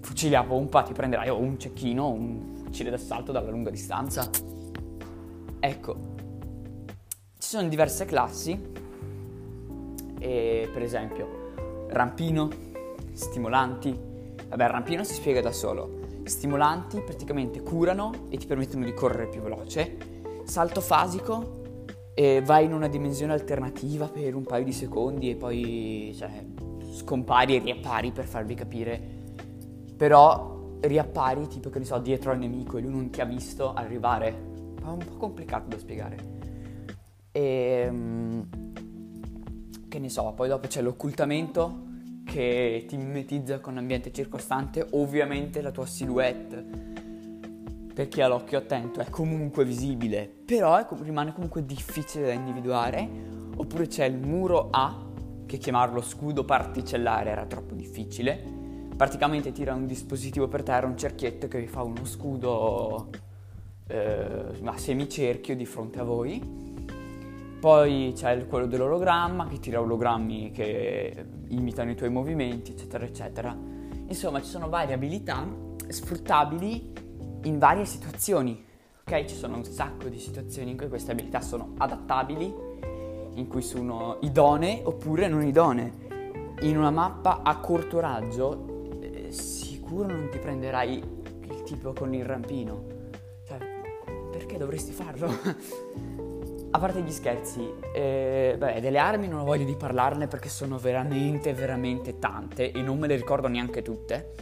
fucile 0.00 0.36
a 0.36 0.44
pompa, 0.44 0.82
ti 0.82 0.92
prenderai 0.92 1.30
o 1.30 1.38
un 1.38 1.58
cecchino, 1.58 2.08
un 2.08 2.62
fucile 2.64 2.90
d'assalto 2.90 3.32
dalla 3.32 3.50
lunga 3.50 3.70
distanza. 3.70 4.28
Ecco, 5.58 5.96
ci 7.38 7.48
sono 7.48 7.68
diverse 7.68 8.04
classi, 8.04 8.72
e 10.18 10.70
per 10.72 10.82
esempio 10.82 11.86
rampino, 11.88 12.48
stimolanti, 13.12 13.98
vabbè 14.48 14.64
il 14.64 14.70
rampino 14.70 15.04
si 15.04 15.14
spiega 15.14 15.40
da 15.40 15.52
solo, 15.52 16.03
stimolanti 16.24 17.00
praticamente 17.00 17.62
curano 17.62 18.26
e 18.28 18.36
ti 18.36 18.46
permettono 18.46 18.84
di 18.84 18.94
correre 18.94 19.28
più 19.28 19.40
veloce. 19.40 19.96
Salto 20.44 20.80
fasico, 20.80 21.62
vai 22.44 22.64
in 22.64 22.72
una 22.72 22.88
dimensione 22.88 23.32
alternativa 23.32 24.08
per 24.08 24.34
un 24.34 24.44
paio 24.44 24.64
di 24.64 24.72
secondi 24.72 25.30
e 25.30 25.36
poi 25.36 26.14
cioè, 26.16 26.44
scompari 26.92 27.56
e 27.56 27.58
riappari 27.58 28.12
per 28.12 28.24
farvi 28.24 28.54
capire. 28.54 29.00
Però 29.96 30.78
riappari 30.80 31.46
tipo 31.48 31.70
che 31.70 31.78
ne 31.78 31.84
so 31.84 31.98
dietro 31.98 32.30
al 32.30 32.38
nemico 32.38 32.76
e 32.76 32.82
lui 32.82 32.92
non 32.92 33.10
ti 33.10 33.20
ha 33.20 33.24
visto 33.24 33.72
arrivare. 33.72 34.52
È 34.80 34.86
un 34.86 34.98
po' 34.98 35.16
complicato 35.16 35.68
da 35.68 35.78
spiegare. 35.78 36.16
E 37.32 37.84
ehm, 37.86 38.48
che 39.88 39.98
ne 39.98 40.08
so, 40.08 40.32
poi 40.34 40.48
dopo 40.48 40.68
c'è 40.68 40.82
l'occultamento 40.82 41.83
che 42.34 42.84
ti 42.88 42.96
mimetizza 42.96 43.60
con 43.60 43.76
l'ambiente 43.76 44.10
circostante, 44.10 44.84
ovviamente 44.90 45.62
la 45.62 45.70
tua 45.70 45.86
silhouette, 45.86 46.64
per 47.94 48.08
chi 48.08 48.22
ha 48.22 48.26
l'occhio 48.26 48.58
attento, 48.58 48.98
è 48.98 49.08
comunque 49.08 49.64
visibile, 49.64 50.28
però 50.44 50.76
è, 50.76 50.84
rimane 51.02 51.32
comunque 51.32 51.64
difficile 51.64 52.26
da 52.26 52.32
individuare. 52.32 53.08
Oppure 53.54 53.86
c'è 53.86 54.06
il 54.06 54.16
muro 54.16 54.66
A, 54.72 55.12
che 55.46 55.58
chiamarlo 55.58 56.00
scudo 56.00 56.44
particellare 56.44 57.30
era 57.30 57.46
troppo 57.46 57.76
difficile. 57.76 58.42
Praticamente 58.96 59.52
tira 59.52 59.72
un 59.72 59.86
dispositivo 59.86 60.48
per 60.48 60.64
terra, 60.64 60.88
un 60.88 60.98
cerchietto 60.98 61.46
che 61.46 61.60
vi 61.60 61.68
fa 61.68 61.84
uno 61.84 62.04
scudo 62.04 63.10
eh, 63.86 64.44
a 64.64 64.76
semicerchio 64.76 65.54
di 65.54 65.66
fronte 65.66 66.00
a 66.00 66.02
voi. 66.02 66.42
Poi 67.60 68.12
c'è 68.12 68.44
quello 68.48 68.66
dell'ologramma 68.66 69.46
che 69.46 69.60
tira 69.60 69.80
ologrammi 69.80 70.50
che 70.50 71.33
imitano 71.48 71.90
i 71.90 71.94
tuoi 71.94 72.10
movimenti, 72.10 72.72
eccetera, 72.72 73.04
eccetera. 73.04 73.56
Insomma, 74.06 74.40
ci 74.40 74.48
sono 74.48 74.68
varie 74.68 74.94
abilità 74.94 75.46
sfruttabili 75.88 76.92
in 77.44 77.58
varie 77.58 77.84
situazioni. 77.84 78.64
Ok? 79.06 79.24
Ci 79.24 79.34
sono 79.34 79.56
un 79.56 79.64
sacco 79.64 80.08
di 80.08 80.18
situazioni 80.18 80.70
in 80.70 80.76
cui 80.76 80.88
queste 80.88 81.12
abilità 81.12 81.40
sono 81.40 81.74
adattabili, 81.76 82.54
in 83.34 83.46
cui 83.48 83.62
sono 83.62 84.18
idonee 84.20 84.80
oppure 84.84 85.28
non 85.28 85.42
idonee. 85.42 86.02
In 86.60 86.78
una 86.78 86.90
mappa 86.90 87.42
a 87.42 87.58
corto 87.58 88.00
raggio, 88.00 88.90
eh, 89.00 89.30
sicuro 89.30 90.06
non 90.06 90.28
ti 90.30 90.38
prenderai 90.38 91.02
il 91.48 91.62
tipo 91.64 91.92
con 91.92 92.14
il 92.14 92.24
rampino. 92.24 92.84
Cioè, 93.46 93.58
perché 94.30 94.56
dovresti 94.56 94.92
farlo? 94.92 95.28
parte 96.84 97.00
gli 97.00 97.10
scherzi, 97.10 97.66
eh, 97.94 98.56
beh, 98.58 98.78
delle 98.82 98.98
armi 98.98 99.26
non 99.26 99.40
ho 99.40 99.44
voglia 99.44 99.64
di 99.64 99.74
parlarne 99.74 100.26
perché 100.26 100.50
sono 100.50 100.76
veramente, 100.76 101.54
veramente 101.54 102.18
tante 102.18 102.72
e 102.72 102.82
non 102.82 102.98
me 102.98 103.06
le 103.06 103.16
ricordo 103.16 103.48
neanche 103.48 103.80
tutte. 103.80 104.34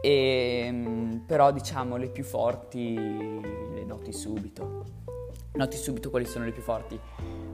E, 0.00 0.62
ehm, 0.64 1.24
però 1.26 1.52
diciamo 1.52 1.98
le 1.98 2.08
più 2.08 2.24
forti 2.24 2.94
le 2.94 3.84
noti 3.84 4.14
subito. 4.14 4.84
Noti 5.52 5.76
subito 5.76 6.08
quali 6.08 6.24
sono 6.24 6.46
le 6.46 6.52
più 6.52 6.62
forti. 6.62 6.98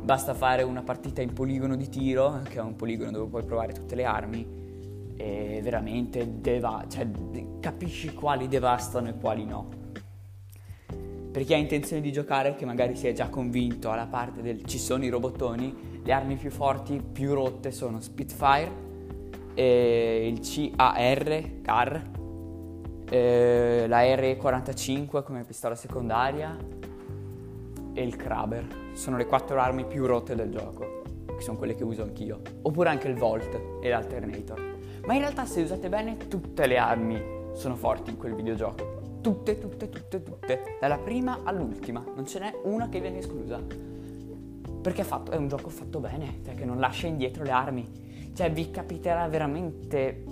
Basta 0.00 0.32
fare 0.32 0.62
una 0.62 0.84
partita 0.84 1.20
in 1.20 1.32
poligono 1.32 1.74
di 1.74 1.88
tiro, 1.88 2.42
che 2.44 2.58
è 2.58 2.62
un 2.62 2.76
poligono 2.76 3.10
dove 3.10 3.28
puoi 3.28 3.42
provare 3.42 3.72
tutte 3.72 3.96
le 3.96 4.04
armi, 4.04 5.14
e 5.16 5.58
veramente 5.60 6.40
deva- 6.40 6.84
cioè, 6.88 7.04
capisci 7.58 8.14
quali 8.14 8.46
devastano 8.46 9.08
e 9.08 9.14
quali 9.18 9.44
no. 9.44 9.85
Per 11.36 11.44
chi 11.44 11.52
ha 11.52 11.58
intenzione 11.58 12.00
di 12.00 12.12
giocare, 12.12 12.54
che 12.54 12.64
magari 12.64 12.96
si 12.96 13.08
è 13.08 13.12
già 13.12 13.28
convinto 13.28 13.90
alla 13.90 14.06
parte 14.06 14.40
del 14.40 14.64
ci 14.64 14.78
sono 14.78 15.04
i 15.04 15.10
robottoni, 15.10 16.00
le 16.02 16.10
armi 16.10 16.36
più 16.36 16.50
forti, 16.50 16.98
più 17.12 17.34
rotte 17.34 17.72
sono 17.72 18.00
Spitfire, 18.00 18.72
e 19.52 20.32
il 20.32 20.40
CAR, 20.74 21.60
CAR 21.60 22.02
eh, 23.10 23.84
la 23.86 24.00
R45 24.00 25.22
come 25.22 25.44
pistola 25.44 25.74
secondaria 25.74 26.56
e 27.92 28.02
il 28.02 28.16
Kraber. 28.16 28.66
Sono 28.94 29.18
le 29.18 29.26
quattro 29.26 29.60
armi 29.60 29.84
più 29.84 30.06
rotte 30.06 30.34
del 30.34 30.50
gioco, 30.50 31.02
che 31.36 31.42
sono 31.42 31.58
quelle 31.58 31.74
che 31.74 31.84
uso 31.84 32.02
anch'io. 32.02 32.40
Oppure 32.62 32.88
anche 32.88 33.08
il 33.08 33.14
Volt 33.14 33.82
e 33.82 33.90
l'Alternator. 33.90 34.78
Ma 35.04 35.12
in 35.12 35.20
realtà 35.20 35.44
se 35.44 35.60
usate 35.60 35.90
bene 35.90 36.16
tutte 36.16 36.66
le 36.66 36.78
armi 36.78 37.22
sono 37.52 37.76
forti 37.76 38.08
in 38.08 38.16
quel 38.16 38.34
videogioco. 38.34 38.95
Tutte, 39.26 39.58
tutte, 39.58 39.88
tutte, 39.88 40.22
tutte. 40.22 40.76
Dalla 40.78 40.98
prima 40.98 41.40
all'ultima. 41.42 42.00
Non 42.14 42.28
ce 42.28 42.38
n'è 42.38 42.60
una 42.62 42.88
che 42.88 43.00
viene 43.00 43.18
esclusa. 43.18 43.60
Perché 44.80 45.00
è, 45.00 45.04
fatto, 45.04 45.32
è 45.32 45.36
un 45.36 45.48
gioco 45.48 45.68
fatto 45.68 45.98
bene, 45.98 46.38
cioè 46.44 46.54
che 46.54 46.64
non 46.64 46.78
lascia 46.78 47.08
indietro 47.08 47.42
le 47.42 47.50
armi. 47.50 48.30
Cioè 48.32 48.52
vi 48.52 48.70
capiterà 48.70 49.26
veramente 49.26 50.22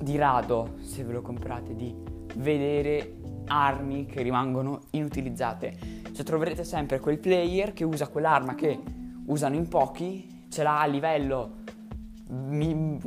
di 0.00 0.16
rado, 0.16 0.76
se 0.80 1.04
ve 1.04 1.12
lo 1.12 1.20
comprate, 1.20 1.74
di 1.74 1.94
vedere 2.36 3.16
armi 3.48 4.06
che 4.06 4.22
rimangono 4.22 4.80
inutilizzate. 4.92 5.76
Cioè 6.10 6.24
troverete 6.24 6.64
sempre 6.64 7.00
quel 7.00 7.18
player 7.18 7.74
che 7.74 7.84
usa 7.84 8.08
quell'arma 8.08 8.54
che 8.54 8.80
usano 9.26 9.56
in 9.56 9.68
pochi, 9.68 10.46
ce 10.48 10.62
l'ha 10.62 10.80
a 10.80 10.86
livello 10.86 11.56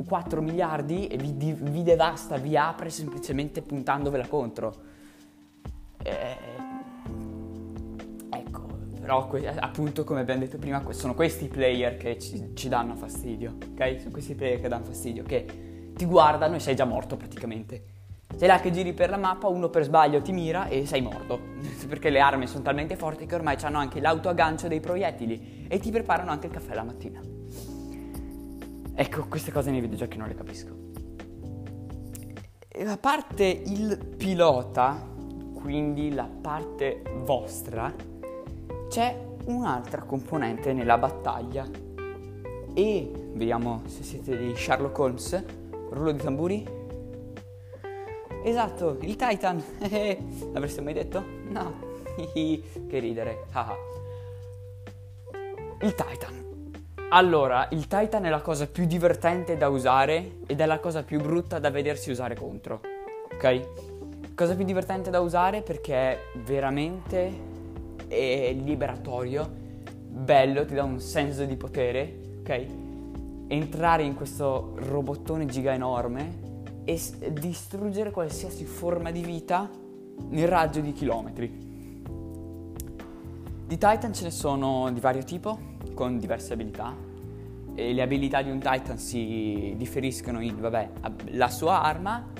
4 0.06 0.40
miliardi 0.40 1.08
e 1.08 1.16
vi, 1.16 1.52
vi 1.52 1.82
devasta, 1.82 2.36
vi 2.36 2.56
apre 2.56 2.90
semplicemente 2.90 3.60
puntandovela 3.60 4.28
contro. 4.28 4.90
Eh, 6.02 6.36
ecco, 8.30 8.66
però 9.00 9.28
appunto 9.60 10.04
come 10.04 10.20
abbiamo 10.20 10.40
detto 10.40 10.58
prima 10.58 10.82
sono 10.90 11.14
questi 11.14 11.48
player 11.48 11.96
che 11.96 12.18
ci, 12.18 12.50
ci 12.54 12.68
danno 12.68 12.94
fastidio, 12.96 13.56
ok? 13.72 13.98
Sono 13.98 14.10
questi 14.10 14.34
player 14.34 14.60
che 14.60 14.68
danno 14.68 14.84
fastidio, 14.84 15.22
che 15.22 15.90
ti 15.94 16.04
guardano 16.04 16.56
e 16.56 16.58
sei 16.58 16.74
già 16.74 16.84
morto 16.84 17.16
praticamente. 17.16 17.90
Sei 18.36 18.48
là 18.48 18.60
che 18.60 18.70
giri 18.70 18.94
per 18.94 19.10
la 19.10 19.18
mappa, 19.18 19.48
uno 19.48 19.68
per 19.68 19.84
sbaglio 19.84 20.22
ti 20.22 20.32
mira 20.32 20.66
e 20.66 20.86
sei 20.86 21.02
morto. 21.02 21.38
Perché 21.86 22.10
le 22.10 22.20
armi 22.20 22.46
sono 22.46 22.62
talmente 22.62 22.96
forti 22.96 23.26
che 23.26 23.34
ormai 23.34 23.56
hanno 23.62 23.78
anche 23.78 24.00
l'autoaggancio 24.00 24.68
dei 24.68 24.80
proiettili 24.80 25.66
e 25.68 25.78
ti 25.78 25.90
preparano 25.90 26.30
anche 26.30 26.46
il 26.46 26.52
caffè 26.52 26.74
la 26.74 26.82
mattina. 26.82 27.20
Ecco, 28.94 29.26
queste 29.28 29.52
cose 29.52 29.70
nei 29.70 29.80
videogiochi 29.80 30.16
non 30.16 30.28
le 30.28 30.34
capisco. 30.34 30.90
A 32.84 32.96
parte 32.96 33.44
il 33.44 33.98
pilota, 34.16 35.11
quindi 35.62 36.12
la 36.12 36.28
parte 36.28 37.02
vostra, 37.24 37.94
c'è 38.88 39.16
un'altra 39.44 40.02
componente 40.02 40.72
nella 40.72 40.98
battaglia. 40.98 41.64
E 42.74 43.10
vediamo 43.32 43.82
se 43.86 44.02
siete 44.02 44.36
dei 44.36 44.56
Sherlock 44.56 44.98
Holmes. 44.98 45.44
Rullo 45.90 46.10
di 46.10 46.18
tamburi. 46.18 46.66
Esatto, 48.42 48.98
il 49.02 49.14
Titan. 49.14 49.62
L'avreste 50.52 50.80
mai 50.80 50.94
detto? 50.94 51.24
No. 51.48 51.90
che 52.34 52.98
ridere. 52.98 53.44
il 55.82 55.94
Titan. 55.94 56.40
Allora, 57.10 57.68
il 57.70 57.86
Titan 57.86 58.24
è 58.24 58.30
la 58.30 58.40
cosa 58.40 58.66
più 58.66 58.84
divertente 58.84 59.56
da 59.56 59.68
usare 59.68 60.38
ed 60.46 60.60
è 60.60 60.66
la 60.66 60.80
cosa 60.80 61.04
più 61.04 61.20
brutta 61.20 61.60
da 61.60 61.70
vedersi 61.70 62.10
usare 62.10 62.34
contro. 62.34 62.80
Ok? 63.32 63.91
Cosa 64.34 64.56
più 64.56 64.64
divertente 64.64 65.10
da 65.10 65.20
usare 65.20 65.60
perché 65.60 65.94
è 65.94 66.18
veramente 66.44 67.50
è 68.08 68.52
liberatorio, 68.52 69.48
bello, 70.08 70.64
ti 70.64 70.72
dà 70.74 70.84
un 70.84 71.00
senso 71.00 71.44
di 71.44 71.54
potere, 71.56 72.20
ok? 72.40 72.66
Entrare 73.48 74.04
in 74.04 74.14
questo 74.14 74.72
robottone 74.76 75.44
giga 75.44 75.74
enorme 75.74 76.40
e 76.84 76.98
distruggere 77.38 78.10
qualsiasi 78.10 78.64
forma 78.64 79.10
di 79.10 79.22
vita 79.22 79.68
nel 80.30 80.48
raggio 80.48 80.80
di 80.80 80.92
chilometri. 80.92 81.70
Di 83.66 83.78
Titan 83.78 84.14
ce 84.14 84.24
ne 84.24 84.30
sono 84.30 84.90
di 84.92 85.00
vario 85.00 85.24
tipo, 85.24 85.58
con 85.92 86.18
diverse 86.18 86.54
abilità. 86.54 86.94
E 87.74 87.92
le 87.92 88.02
abilità 88.02 88.40
di 88.40 88.50
un 88.50 88.58
Titan 88.58 88.96
si 88.98 89.74
differiscono 89.76 90.40
in, 90.40 90.58
vabbè, 90.58 90.90
la 91.32 91.48
sua 91.48 91.82
arma, 91.82 92.31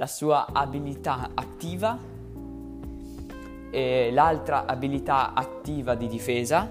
la 0.00 0.06
sua 0.06 0.46
abilità 0.50 1.32
attiva, 1.34 1.98
l'altra 3.70 4.64
abilità 4.64 5.34
attiva 5.34 5.94
di 5.94 6.08
difesa 6.08 6.66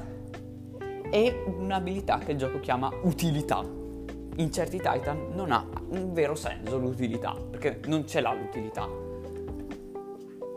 e 1.11 1.43
un'abilità 1.45 2.17
che 2.17 2.31
il 2.31 2.39
gioco 2.39 2.59
chiama 2.59 2.91
utilità 3.03 3.63
in 4.37 4.51
certi 4.51 4.77
Titan 4.77 5.27
non 5.35 5.51
ha 5.51 5.63
un 5.89 6.11
vero 6.11 6.33
senso 6.33 6.79
l'utilità, 6.79 7.35
perché 7.35 7.81
non 7.85 8.07
ce 8.07 8.19
l'ha 8.19 8.33
l'utilità. 8.33 8.87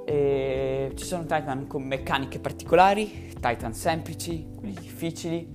E 0.07 0.93
ci 0.95 1.05
sono 1.05 1.23
Titan 1.25 1.67
con 1.67 1.83
meccaniche 1.83 2.39
particolari, 2.39 3.35
Titan 3.39 3.75
semplici, 3.75 4.49
quelli 4.57 4.77
difficili, 4.81 5.47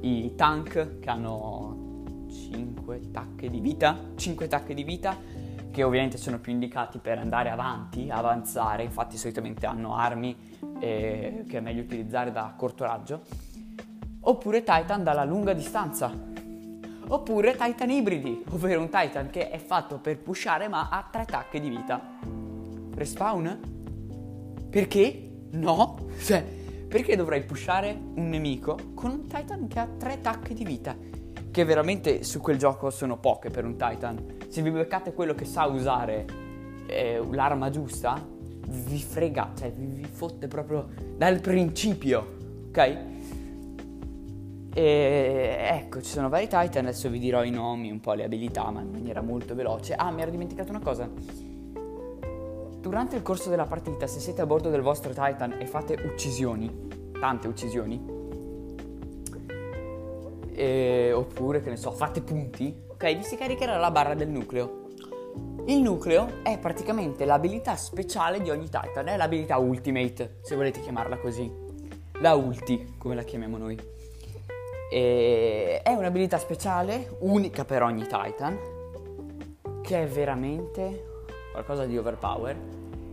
i 0.00 0.34
tank 0.34 0.98
che 0.98 1.08
hanno 1.08 2.24
5 2.32 3.10
tacche 3.12 3.48
di 3.48 3.60
vita, 3.60 3.96
5 4.16 4.48
tacche 4.48 4.74
di 4.74 4.82
vita 4.82 5.16
che 5.74 5.82
ovviamente 5.82 6.18
sono 6.18 6.38
più 6.38 6.52
indicati 6.52 6.98
per 6.98 7.18
andare 7.18 7.50
avanti, 7.50 8.08
avanzare, 8.08 8.84
infatti 8.84 9.16
solitamente 9.16 9.66
hanno 9.66 9.96
armi 9.96 10.36
eh, 10.78 11.44
che 11.48 11.58
è 11.58 11.60
meglio 11.60 11.82
utilizzare 11.82 12.30
da 12.30 12.54
corto 12.56 12.84
raggio, 12.84 13.22
oppure 14.20 14.62
Titan 14.62 15.02
dalla 15.02 15.24
lunga 15.24 15.52
distanza, 15.52 16.32
Oppure 17.06 17.54
Titan 17.54 17.90
ibridi, 17.90 18.44
ovvero 18.50 18.80
un 18.80 18.88
Titan 18.88 19.28
che 19.30 19.50
è 19.50 19.58
fatto 19.58 19.98
per 19.98 20.18
pushare 20.18 20.68
ma 20.68 20.88
ha 20.90 21.06
tre 21.10 21.24
tacche 21.26 21.60
di 21.60 21.68
vita. 21.68 22.00
Respawn? 22.94 23.58
Perché? 24.70 25.30
No? 25.52 26.06
Cioè, 26.18 26.42
perché 26.88 27.16
dovrei 27.16 27.42
pushare 27.42 27.98
un 28.14 28.28
nemico 28.28 28.78
con 28.94 29.10
un 29.10 29.26
Titan 29.26 29.66
che 29.66 29.78
ha 29.80 29.88
tre 29.98 30.20
tacche 30.20 30.54
di 30.54 30.64
vita? 30.64 30.96
Che 31.50 31.64
veramente 31.64 32.22
su 32.22 32.40
quel 32.40 32.56
gioco 32.56 32.88
sono 32.90 33.18
poche 33.18 33.50
per 33.50 33.64
un 33.64 33.76
Titan. 33.76 34.43
Se 34.54 34.62
vi 34.62 34.70
beccate 34.70 35.12
quello 35.14 35.34
che 35.34 35.44
sa 35.46 35.66
usare 35.66 36.26
eh, 36.86 37.20
l'arma 37.32 37.70
giusta, 37.70 38.24
vi 38.68 39.00
frega, 39.00 39.50
cioè 39.58 39.72
vi, 39.72 39.84
vi 39.84 40.04
fotte 40.04 40.46
proprio 40.46 40.90
dal 41.16 41.40
principio, 41.40 42.36
ok? 42.68 42.98
E 44.72 45.56
ecco, 45.58 46.00
ci 46.00 46.08
sono 46.08 46.28
vari 46.28 46.44
Titan, 46.44 46.84
adesso 46.84 47.10
vi 47.10 47.18
dirò 47.18 47.42
i 47.42 47.50
nomi, 47.50 47.90
un 47.90 47.98
po' 47.98 48.12
le 48.12 48.22
abilità, 48.22 48.70
ma 48.70 48.80
in 48.80 48.92
maniera 48.92 49.22
molto 49.22 49.56
veloce. 49.56 49.94
Ah, 49.94 50.12
mi 50.12 50.22
ero 50.22 50.30
dimenticato 50.30 50.70
una 50.70 50.78
cosa. 50.78 51.10
Durante 52.78 53.16
il 53.16 53.22
corso 53.22 53.50
della 53.50 53.66
partita, 53.66 54.06
se 54.06 54.20
siete 54.20 54.40
a 54.40 54.46
bordo 54.46 54.70
del 54.70 54.82
vostro 54.82 55.12
Titan 55.12 55.56
e 55.58 55.66
fate 55.66 55.94
uccisioni, 55.94 57.10
tante 57.18 57.48
uccisioni, 57.48 58.00
e, 60.52 61.10
oppure 61.12 61.60
che 61.60 61.70
ne 61.70 61.76
so, 61.76 61.90
fate 61.90 62.20
punti, 62.20 62.82
vi 63.12 63.22
si 63.22 63.36
caricherà 63.36 63.76
la 63.76 63.90
barra 63.90 64.14
del 64.14 64.28
nucleo. 64.28 64.82
Il 65.66 65.80
nucleo 65.80 66.42
è 66.42 66.58
praticamente 66.58 67.24
l'abilità 67.24 67.76
speciale 67.76 68.40
di 68.40 68.50
ogni 68.50 68.68
Titan, 68.70 69.08
è 69.08 69.16
l'abilità 69.16 69.58
Ultimate, 69.58 70.36
se 70.42 70.54
volete 70.54 70.80
chiamarla 70.80 71.18
così. 71.18 71.50
La 72.20 72.34
Ulti, 72.34 72.94
come 72.96 73.14
la 73.14 73.22
chiamiamo 73.22 73.58
noi. 73.58 73.78
E 74.90 75.80
è 75.82 75.90
un'abilità 75.90 76.38
speciale, 76.38 77.16
unica 77.20 77.64
per 77.64 77.82
ogni 77.82 78.02
Titan, 78.02 78.58
che 79.82 80.02
è 80.02 80.06
veramente 80.06 81.12
qualcosa 81.52 81.84
di 81.84 81.98
overpower 81.98 82.56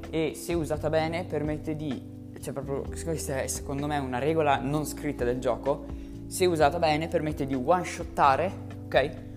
e 0.09 0.33
se 0.35 0.53
usata 0.53 0.89
bene 0.89 1.23
permette 1.23 1.75
di, 1.75 2.29
cioè 2.41 2.53
proprio 2.53 2.83
questa 3.03 3.41
è 3.41 3.47
secondo 3.47 3.87
me 3.87 3.97
una 3.97 4.19
regola 4.19 4.57
non 4.57 4.85
scritta 4.85 5.23
del 5.23 5.39
gioco, 5.39 5.85
se 6.27 6.45
usata 6.45 6.79
bene 6.79 7.07
permette 7.07 7.45
di 7.45 7.55
one 7.55 7.83
shottare, 7.83 8.51
ok? 8.85 9.29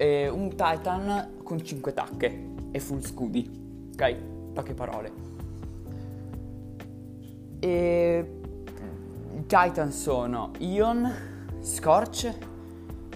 E 0.00 0.28
un 0.30 0.48
Titan 0.48 1.42
con 1.42 1.62
5 1.62 1.92
tacche 1.92 2.44
e 2.70 2.80
full 2.80 3.00
scudi, 3.00 3.90
ok? 3.92 4.16
Poche 4.54 4.72
parole. 4.72 5.12
E 7.58 8.30
i 9.36 9.46
Titan 9.46 9.92
sono 9.92 10.52
Ion, 10.60 11.06
Scorch, 11.60 12.34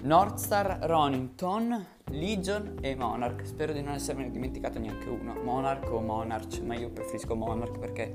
Northstar, 0.03 0.81
Ronin, 0.83 1.35
Ton, 1.35 1.87
Legion 2.11 2.77
e 2.83 2.95
Monarch. 2.95 3.47
Spero 3.47 3.73
di 3.73 3.81
non 3.81 3.95
esserne 3.95 4.31
dimenticato 4.31 4.79
neanche 4.79 5.09
uno. 5.09 5.33
Monarch 5.43 5.91
o 5.91 6.01
Monarch, 6.01 6.61
ma 6.61 6.75
io 6.75 6.91
preferisco 6.91 7.35
Monarch 7.35 7.79
perché 7.79 8.13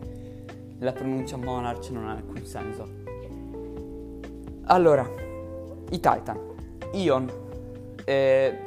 la 0.78 0.92
pronuncia 0.92 1.38
Monarch 1.38 1.90
non 1.90 2.08
ha 2.08 2.12
alcun 2.12 2.46
senso. 2.46 2.88
Allora, 4.66 5.10
i 5.90 6.00
Titan. 6.00 6.40
Ion. 6.94 7.48
Eh, 8.10 8.58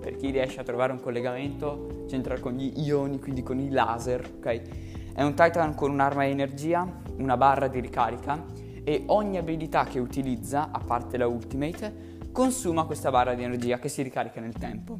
per 0.00 0.16
chi 0.16 0.30
riesce 0.30 0.60
a 0.60 0.62
trovare 0.62 0.92
un 0.92 1.00
collegamento, 1.00 2.04
c'entra 2.08 2.38
con 2.40 2.54
gli 2.54 2.72
ioni, 2.80 3.20
quindi 3.20 3.42
con 3.42 3.58
i 3.60 3.68
laser, 3.68 4.26
ok? 4.38 5.12
È 5.12 5.22
un 5.22 5.34
Titan 5.34 5.74
con 5.74 5.90
un'arma 5.90 6.24
di 6.24 6.30
energia, 6.30 6.90
una 7.18 7.36
barra 7.36 7.68
di 7.68 7.80
ricarica 7.80 8.42
e 8.82 9.04
ogni 9.08 9.36
abilità 9.36 9.84
che 9.84 9.98
utilizza, 9.98 10.70
a 10.72 10.78
parte 10.78 11.18
la 11.18 11.26
Ultimate, 11.26 12.18
consuma 12.32 12.84
questa 12.84 13.10
barra 13.10 13.34
di 13.34 13.42
energia 13.42 13.78
che 13.78 13.90
si 13.90 14.00
ricarica 14.00 14.40
nel 14.40 14.54
tempo. 14.54 14.98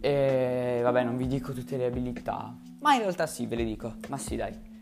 E 0.00 0.80
vabbè, 0.82 1.02
non 1.02 1.16
vi 1.16 1.26
dico 1.26 1.54
tutte 1.54 1.78
le 1.78 1.86
abilità, 1.86 2.54
ma 2.80 2.92
in 2.92 3.00
realtà 3.00 3.26
sì, 3.26 3.46
ve 3.46 3.56
le 3.56 3.64
dico. 3.64 3.94
Ma 4.08 4.18
sì, 4.18 4.36
dai. 4.36 4.73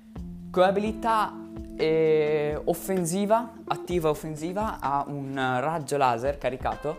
Come 0.52 0.66
abilità 0.66 1.32
eh, 1.78 2.60
offensiva, 2.62 3.54
attiva 3.68 4.10
offensiva, 4.10 4.80
ha 4.80 5.02
un 5.08 5.32
raggio 5.34 5.96
laser 5.96 6.36
caricato 6.36 6.98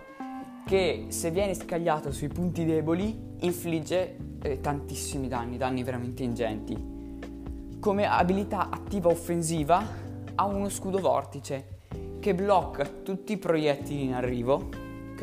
che 0.66 1.06
se 1.10 1.30
viene 1.30 1.54
scagliato 1.54 2.12
sui 2.12 2.30
punti 2.30 2.66
deboli 2.66 3.16
infligge 3.42 4.18
eh, 4.42 4.60
tantissimi 4.60 5.28
danni, 5.28 5.58
danni 5.58 5.84
veramente 5.84 6.24
ingenti. 6.24 7.78
Come 7.80 8.08
abilità 8.08 8.70
attiva 8.72 9.10
offensiva 9.10 9.86
ha 10.34 10.46
uno 10.46 10.68
scudo 10.70 10.98
vortice 10.98 11.82
che 12.20 12.34
blocca 12.34 12.88
tutti 13.04 13.34
i 13.34 13.38
proiettili 13.38 14.06
in 14.06 14.16
arrivo, 14.16 14.70
ok? 15.12 15.22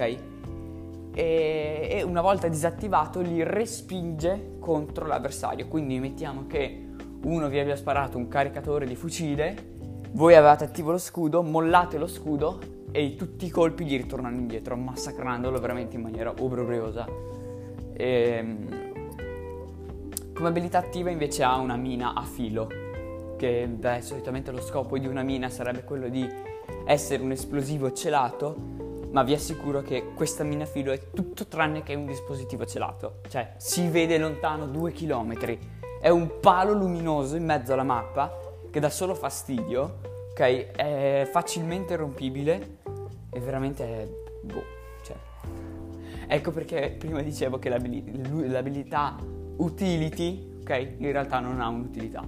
E, 1.14 1.88
e 1.90 2.03
una 2.05 2.21
volta 2.21 2.47
disattivato 2.47 3.23
li 3.23 3.43
respinge 3.43 4.53
contro 4.61 5.09
l'avversario. 5.09 5.66
Quindi 5.66 5.99
mettiamo 5.99 6.47
che 6.47 6.85
uno 7.22 7.48
vi 7.48 7.59
abbia 7.59 7.76
sparato 7.76 8.16
un 8.16 8.28
caricatore 8.28 8.87
di 8.87 8.96
fucile, 8.96 9.78
voi 10.12 10.35
avevate 10.35 10.64
attivo 10.64 10.90
lo 10.90 10.98
scudo, 10.98 11.42
mollate 11.42 11.98
lo 11.98 12.06
scudo 12.06 12.59
e 12.90 13.14
tutti 13.14 13.46
i 13.46 13.50
colpi 13.50 13.85
gli 13.85 13.96
ritornano 13.96 14.37
indietro, 14.37 14.76
massacrandolo 14.76 15.61
veramente 15.61 15.96
in 15.96 16.02
maniera 16.02 16.35
obbrobriosa. 16.37 17.06
E, 17.92 18.04
ehm, 18.04 18.78
come 20.35 20.48
abilità 20.48 20.78
attiva 20.78 21.11
invece 21.11 21.42
ha 21.42 21.56
una 21.56 21.76
mina 21.76 22.14
a 22.14 22.22
filo, 22.22 22.66
che 23.37 23.68
beh, 23.68 24.00
solitamente 24.00 24.50
lo 24.50 24.61
scopo 24.61 24.98
di 24.98 25.06
una 25.06 25.22
mina 25.22 25.48
sarebbe 25.48 25.85
quello 25.85 26.09
di 26.09 26.26
essere 26.87 27.22
un 27.22 27.30
esplosivo 27.30 27.92
celato, 27.92 28.56
ma 29.12 29.22
vi 29.22 29.35
assicuro 29.35 29.83
che 29.83 30.12
questa 30.14 30.44
mina 30.44 30.64
filo 30.64 30.92
è 30.92 31.11
tutto 31.12 31.46
tranne 31.46 31.83
che 31.83 31.94
un 31.94 32.06
dispositivo 32.06 32.64
celato. 32.64 33.20
Cioè, 33.28 33.54
si 33.56 33.88
vede 33.88 34.18
lontano 34.18 34.66
due 34.66 34.92
chilometri. 34.92 35.69
È 36.02 36.08
un 36.08 36.40
palo 36.40 36.72
luminoso 36.72 37.36
in 37.36 37.44
mezzo 37.44 37.74
alla 37.74 37.82
mappa 37.82 38.34
che 38.70 38.80
dà 38.80 38.88
solo 38.88 39.14
fastidio, 39.14 39.98
ok? 40.30 40.70
È 40.72 41.28
facilmente 41.30 41.94
rompibile 41.94 42.78
e 43.30 43.38
veramente 43.38 44.22
boh, 44.42 44.62
cioè... 45.04 45.14
Ecco 46.26 46.52
perché 46.52 46.96
prima 46.98 47.20
dicevo 47.20 47.58
che 47.58 47.68
l'abilità, 47.68 48.12
l'abilità 48.46 49.18
utility, 49.58 50.60
ok? 50.62 50.94
In 50.96 51.12
realtà 51.12 51.38
non 51.38 51.60
ha 51.60 51.68
un'utilità. 51.68 52.26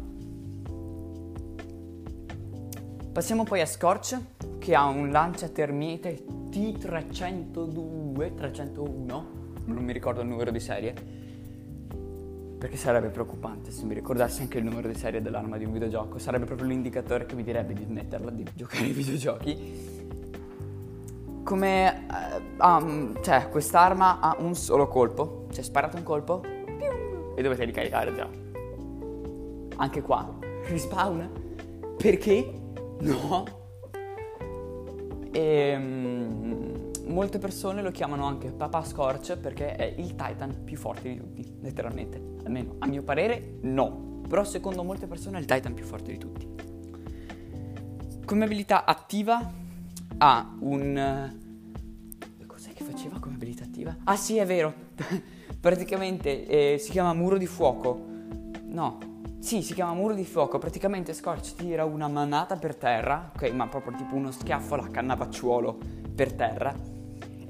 Passiamo 3.10 3.44
poi 3.44 3.62
a 3.62 3.66
Scorch 3.66 4.20
che 4.58 4.74
ha 4.74 4.84
un 4.84 5.10
lanciatermite 5.10 6.24
T302, 6.50 8.34
301, 8.34 9.26
non 9.64 9.82
mi 9.82 9.94
ricordo 9.94 10.20
il 10.20 10.26
numero 10.26 10.50
di 10.50 10.60
serie, 10.60 11.20
perché 12.62 12.76
sarebbe 12.76 13.08
preoccupante 13.08 13.72
se 13.72 13.84
mi 13.84 13.92
ricordassi 13.92 14.42
anche 14.42 14.58
il 14.58 14.62
numero 14.62 14.86
di 14.86 14.94
serie 14.94 15.20
dell'arma 15.20 15.56
di 15.56 15.64
un 15.64 15.72
videogioco, 15.72 16.18
sarebbe 16.18 16.44
proprio 16.44 16.68
l'indicatore 16.68 17.26
che 17.26 17.34
mi 17.34 17.42
direbbe 17.42 17.72
di 17.72 17.82
smetterla 17.82 18.30
di 18.30 18.46
giocare 18.54 18.84
ai 18.84 18.92
videogiochi. 18.92 19.80
Come... 21.42 22.06
Uh, 22.08 22.64
um, 22.64 23.20
cioè, 23.20 23.48
quest'arma 23.48 24.20
ha 24.20 24.36
un 24.38 24.54
solo 24.54 24.86
colpo, 24.86 25.48
cioè 25.50 25.64
sparato 25.64 25.96
un 25.96 26.04
colpo 26.04 26.40
e 27.34 27.42
dovete 27.42 27.64
ricaricare 27.64 28.14
già. 28.14 28.28
Anche 29.78 30.00
qua, 30.00 30.32
respawn. 30.68 31.30
Perché? 31.96 32.48
No. 33.00 33.44
E 35.32 35.74
um, 35.74 36.51
molte 37.12 37.38
persone 37.38 37.82
lo 37.82 37.90
chiamano 37.90 38.26
anche 38.26 38.50
Papa 38.50 38.84
Scorch 38.84 39.36
perché 39.36 39.76
è 39.76 39.94
il 39.98 40.16
Titan 40.16 40.64
più 40.64 40.76
forte 40.76 41.10
di 41.10 41.16
tutti, 41.16 41.58
letteralmente. 41.60 42.20
Almeno 42.44 42.76
a 42.78 42.86
mio 42.86 43.02
parere 43.02 43.58
no, 43.62 44.22
però 44.28 44.42
secondo 44.44 44.82
molte 44.82 45.06
persone 45.06 45.36
è 45.36 45.40
il 45.40 45.46
Titan 45.46 45.74
più 45.74 45.84
forte 45.84 46.10
di 46.10 46.18
tutti. 46.18 46.48
Come 48.24 48.44
abilità 48.44 48.84
attiva 48.84 49.50
ha 50.18 50.56
un... 50.60 51.38
Cos'è 52.46 52.72
che 52.72 52.84
faceva 52.84 53.18
come 53.20 53.34
abilità 53.34 53.64
attiva? 53.64 53.96
Ah 54.04 54.16
sì, 54.16 54.38
è 54.38 54.46
vero. 54.46 54.72
Praticamente 55.60 56.46
eh, 56.46 56.78
si 56.78 56.90
chiama 56.90 57.12
muro 57.12 57.36
di 57.36 57.46
fuoco. 57.46 58.10
No, 58.64 58.98
sì, 59.38 59.62
si 59.62 59.74
chiama 59.74 59.92
muro 59.92 60.14
di 60.14 60.24
fuoco, 60.24 60.58
praticamente 60.58 61.12
Scorch 61.12 61.54
tira 61.56 61.84
una 61.84 62.08
manata 62.08 62.56
per 62.56 62.74
terra, 62.74 63.30
ok, 63.34 63.50
ma 63.50 63.68
proprio 63.68 63.96
tipo 63.96 64.14
uno 64.14 64.30
schiaffo 64.30 64.74
alla 64.74 64.88
cannavacciuolo 64.88 65.78
per 66.14 66.32
terra 66.32 66.91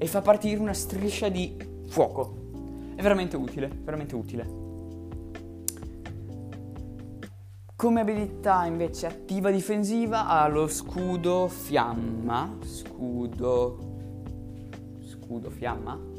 e 0.03 0.07
fa 0.07 0.19
partire 0.19 0.59
una 0.59 0.73
striscia 0.73 1.29
di 1.29 1.55
fuoco. 1.87 2.91
È 2.93 3.01
veramente 3.01 3.37
utile, 3.37 3.69
veramente 3.69 4.15
utile. 4.15 4.61
Come 7.73 8.01
abilità 8.01 8.65
invece 8.65 9.05
attiva 9.07 9.49
difensiva 9.49 10.27
ha 10.27 10.45
lo 10.49 10.67
scudo 10.67 11.47
fiamma, 11.47 12.57
scudo 12.63 13.91
scudo 14.99 15.49
fiamma 15.49 16.11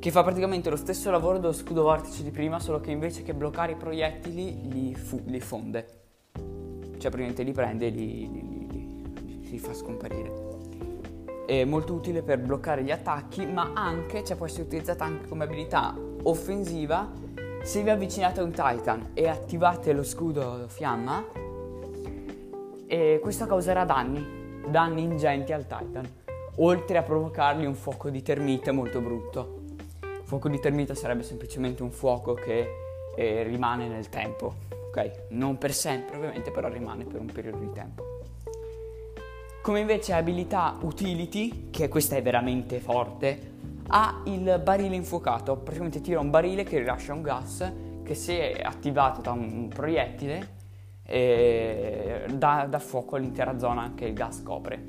che 0.00 0.10
fa 0.10 0.24
praticamente 0.24 0.68
lo 0.68 0.74
stesso 0.74 1.12
lavoro 1.12 1.38
dello 1.38 1.52
scudo 1.52 1.82
vortice 1.82 2.24
di 2.24 2.32
prima, 2.32 2.58
solo 2.58 2.80
che 2.80 2.90
invece 2.90 3.22
che 3.22 3.34
bloccare 3.34 3.72
i 3.72 3.76
proiettili 3.76 4.68
li, 4.68 4.94
fu- 4.96 5.22
li 5.26 5.38
fonde. 5.38 5.86
Cioè 6.32 7.10
praticamente 7.10 7.44
li 7.44 7.52
prende 7.52 7.86
e 7.86 7.90
li, 7.90 8.28
li, 8.68 9.48
li, 9.48 9.58
fa 9.60 9.72
scomparire. 9.72 10.41
È 11.46 11.64
molto 11.64 11.92
utile 11.92 12.22
per 12.22 12.38
bloccare 12.38 12.82
gli 12.82 12.90
attacchi, 12.90 13.44
ma 13.46 13.72
anche, 13.74 14.24
cioè 14.24 14.36
può 14.36 14.46
essere 14.46 14.62
utilizzata 14.62 15.04
anche 15.04 15.28
come 15.28 15.44
abilità 15.44 15.94
offensiva 16.22 17.10
se 17.62 17.82
vi 17.82 17.90
avvicinate 17.90 18.40
a 18.40 18.42
un 18.42 18.50
Titan 18.50 19.10
e 19.14 19.28
attivate 19.28 19.92
lo 19.92 20.02
scudo 20.02 20.64
fiamma, 20.66 21.24
e 22.86 23.20
questo 23.22 23.46
causerà 23.46 23.84
danni, 23.84 24.62
danni 24.68 25.02
ingenti 25.02 25.52
al 25.52 25.66
Titan, 25.66 26.08
oltre 26.56 26.98
a 26.98 27.02
provocargli 27.02 27.64
un 27.64 27.74
fuoco 27.74 28.10
di 28.10 28.22
termite 28.22 28.70
molto 28.70 29.00
brutto. 29.00 29.60
Fuoco 30.24 30.48
di 30.48 30.58
termita 30.58 30.94
sarebbe 30.94 31.22
semplicemente 31.22 31.82
un 31.82 31.90
fuoco 31.90 32.34
che 32.34 32.66
eh, 33.16 33.42
rimane 33.44 33.86
nel 33.86 34.08
tempo, 34.08 34.54
ok? 34.88 35.28
Non 35.30 35.56
per 35.56 35.72
sempre 35.72 36.16
ovviamente, 36.16 36.50
però 36.50 36.68
rimane 36.68 37.04
per 37.04 37.20
un 37.20 37.26
periodo 37.26 37.58
di 37.58 37.70
tempo. 37.70 38.11
Come 39.62 39.78
invece 39.78 40.12
abilità 40.12 40.76
utility, 40.80 41.70
che 41.70 41.86
questa 41.86 42.16
è 42.16 42.22
veramente 42.22 42.80
forte, 42.80 43.50
ha 43.86 44.22
il 44.24 44.60
barile 44.60 44.96
infuocato, 44.96 45.56
praticamente 45.56 46.00
tira 46.00 46.18
un 46.18 46.30
barile 46.30 46.64
che 46.64 46.80
rilascia 46.80 47.12
un 47.12 47.22
gas 47.22 47.72
che 48.02 48.16
se 48.16 48.54
attivato 48.60 49.20
da 49.20 49.30
un 49.30 49.68
proiettile 49.68 50.48
eh, 51.04 52.24
dà, 52.34 52.66
dà 52.68 52.78
fuoco 52.80 53.14
all'intera 53.14 53.56
zona 53.56 53.92
che 53.94 54.06
il 54.06 54.14
gas 54.14 54.42
copre. 54.42 54.84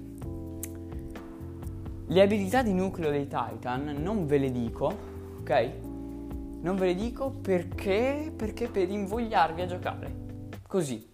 Le 2.07 2.21
abilità 2.21 2.63
di 2.63 2.73
nucleo 2.73 3.12
dei 3.12 3.27
Titan 3.27 3.97
non 3.99 4.25
ve 4.25 4.39
le 4.39 4.51
dico, 4.51 4.91
ok? 5.41 5.69
Non 6.62 6.77
ve 6.77 6.88
le 6.88 6.95
dico 6.95 7.29
perché, 7.29 8.33
perché 8.36 8.67
per 8.69 8.89
invogliarvi 8.89 9.62
a 9.62 9.65
giocare. 9.67 10.15
Così. 10.67 11.12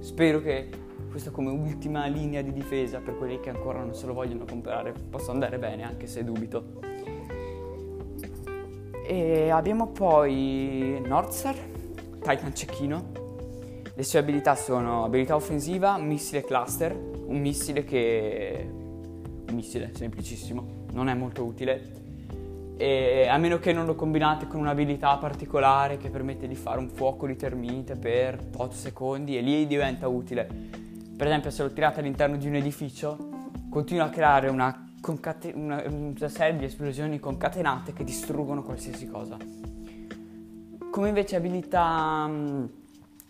Spero 0.00 0.40
che 0.40 0.85
questa 1.16 1.32
come 1.32 1.50
ultima 1.50 2.06
linea 2.08 2.42
di 2.42 2.52
difesa 2.52 2.98
per 2.98 3.16
quelli 3.16 3.40
che 3.40 3.48
ancora 3.48 3.78
non 3.78 3.94
se 3.94 4.04
lo 4.04 4.12
vogliono 4.12 4.44
comprare 4.44 4.92
possa 4.92 5.32
andare 5.32 5.58
bene, 5.58 5.82
anche 5.82 6.06
se 6.06 6.22
dubito. 6.22 6.74
E 9.06 9.48
abbiamo 9.48 9.86
poi 9.86 11.00
Northstar, 11.02 11.54
Titan 12.20 12.54
cecchino. 12.54 13.12
Le 13.94 14.02
sue 14.02 14.18
abilità 14.18 14.54
sono 14.56 15.04
abilità 15.04 15.34
offensiva, 15.34 15.96
missile 15.96 16.44
cluster, 16.44 16.94
un 16.94 17.40
missile 17.40 17.82
che... 17.82 18.68
un 18.68 19.54
missile 19.54 19.92
semplicissimo, 19.94 20.66
non 20.92 21.08
è 21.08 21.14
molto 21.14 21.44
utile. 21.44 21.94
E 22.76 23.26
a 23.26 23.38
meno 23.38 23.58
che 23.58 23.72
non 23.72 23.86
lo 23.86 23.94
combinate 23.94 24.46
con 24.46 24.60
un'abilità 24.60 25.16
particolare 25.16 25.96
che 25.96 26.10
permette 26.10 26.46
di 26.46 26.56
fare 26.56 26.78
un 26.78 26.90
fuoco 26.90 27.26
di 27.26 27.36
termite 27.36 27.96
per 27.96 28.38
8 28.54 28.74
secondi 28.74 29.38
e 29.38 29.40
lì 29.40 29.66
diventa 29.66 30.08
utile. 30.08 30.84
Per 31.16 31.26
esempio 31.26 31.50
se 31.50 31.62
lo 31.62 31.72
tirate 31.72 32.00
all'interno 32.00 32.36
di 32.36 32.46
un 32.46 32.56
edificio 32.56 33.16
continua 33.70 34.04
a 34.04 34.10
creare 34.10 34.50
una, 34.50 34.92
concate- 35.00 35.52
una, 35.54 35.82
una 35.86 36.28
serie 36.28 36.58
di 36.58 36.66
esplosioni 36.66 37.18
concatenate 37.18 37.94
che 37.94 38.04
distruggono 38.04 38.62
qualsiasi 38.62 39.08
cosa. 39.08 39.38
Come 40.90 41.08
invece 41.08 41.36
abilità 41.36 42.26
mh, 42.26 42.70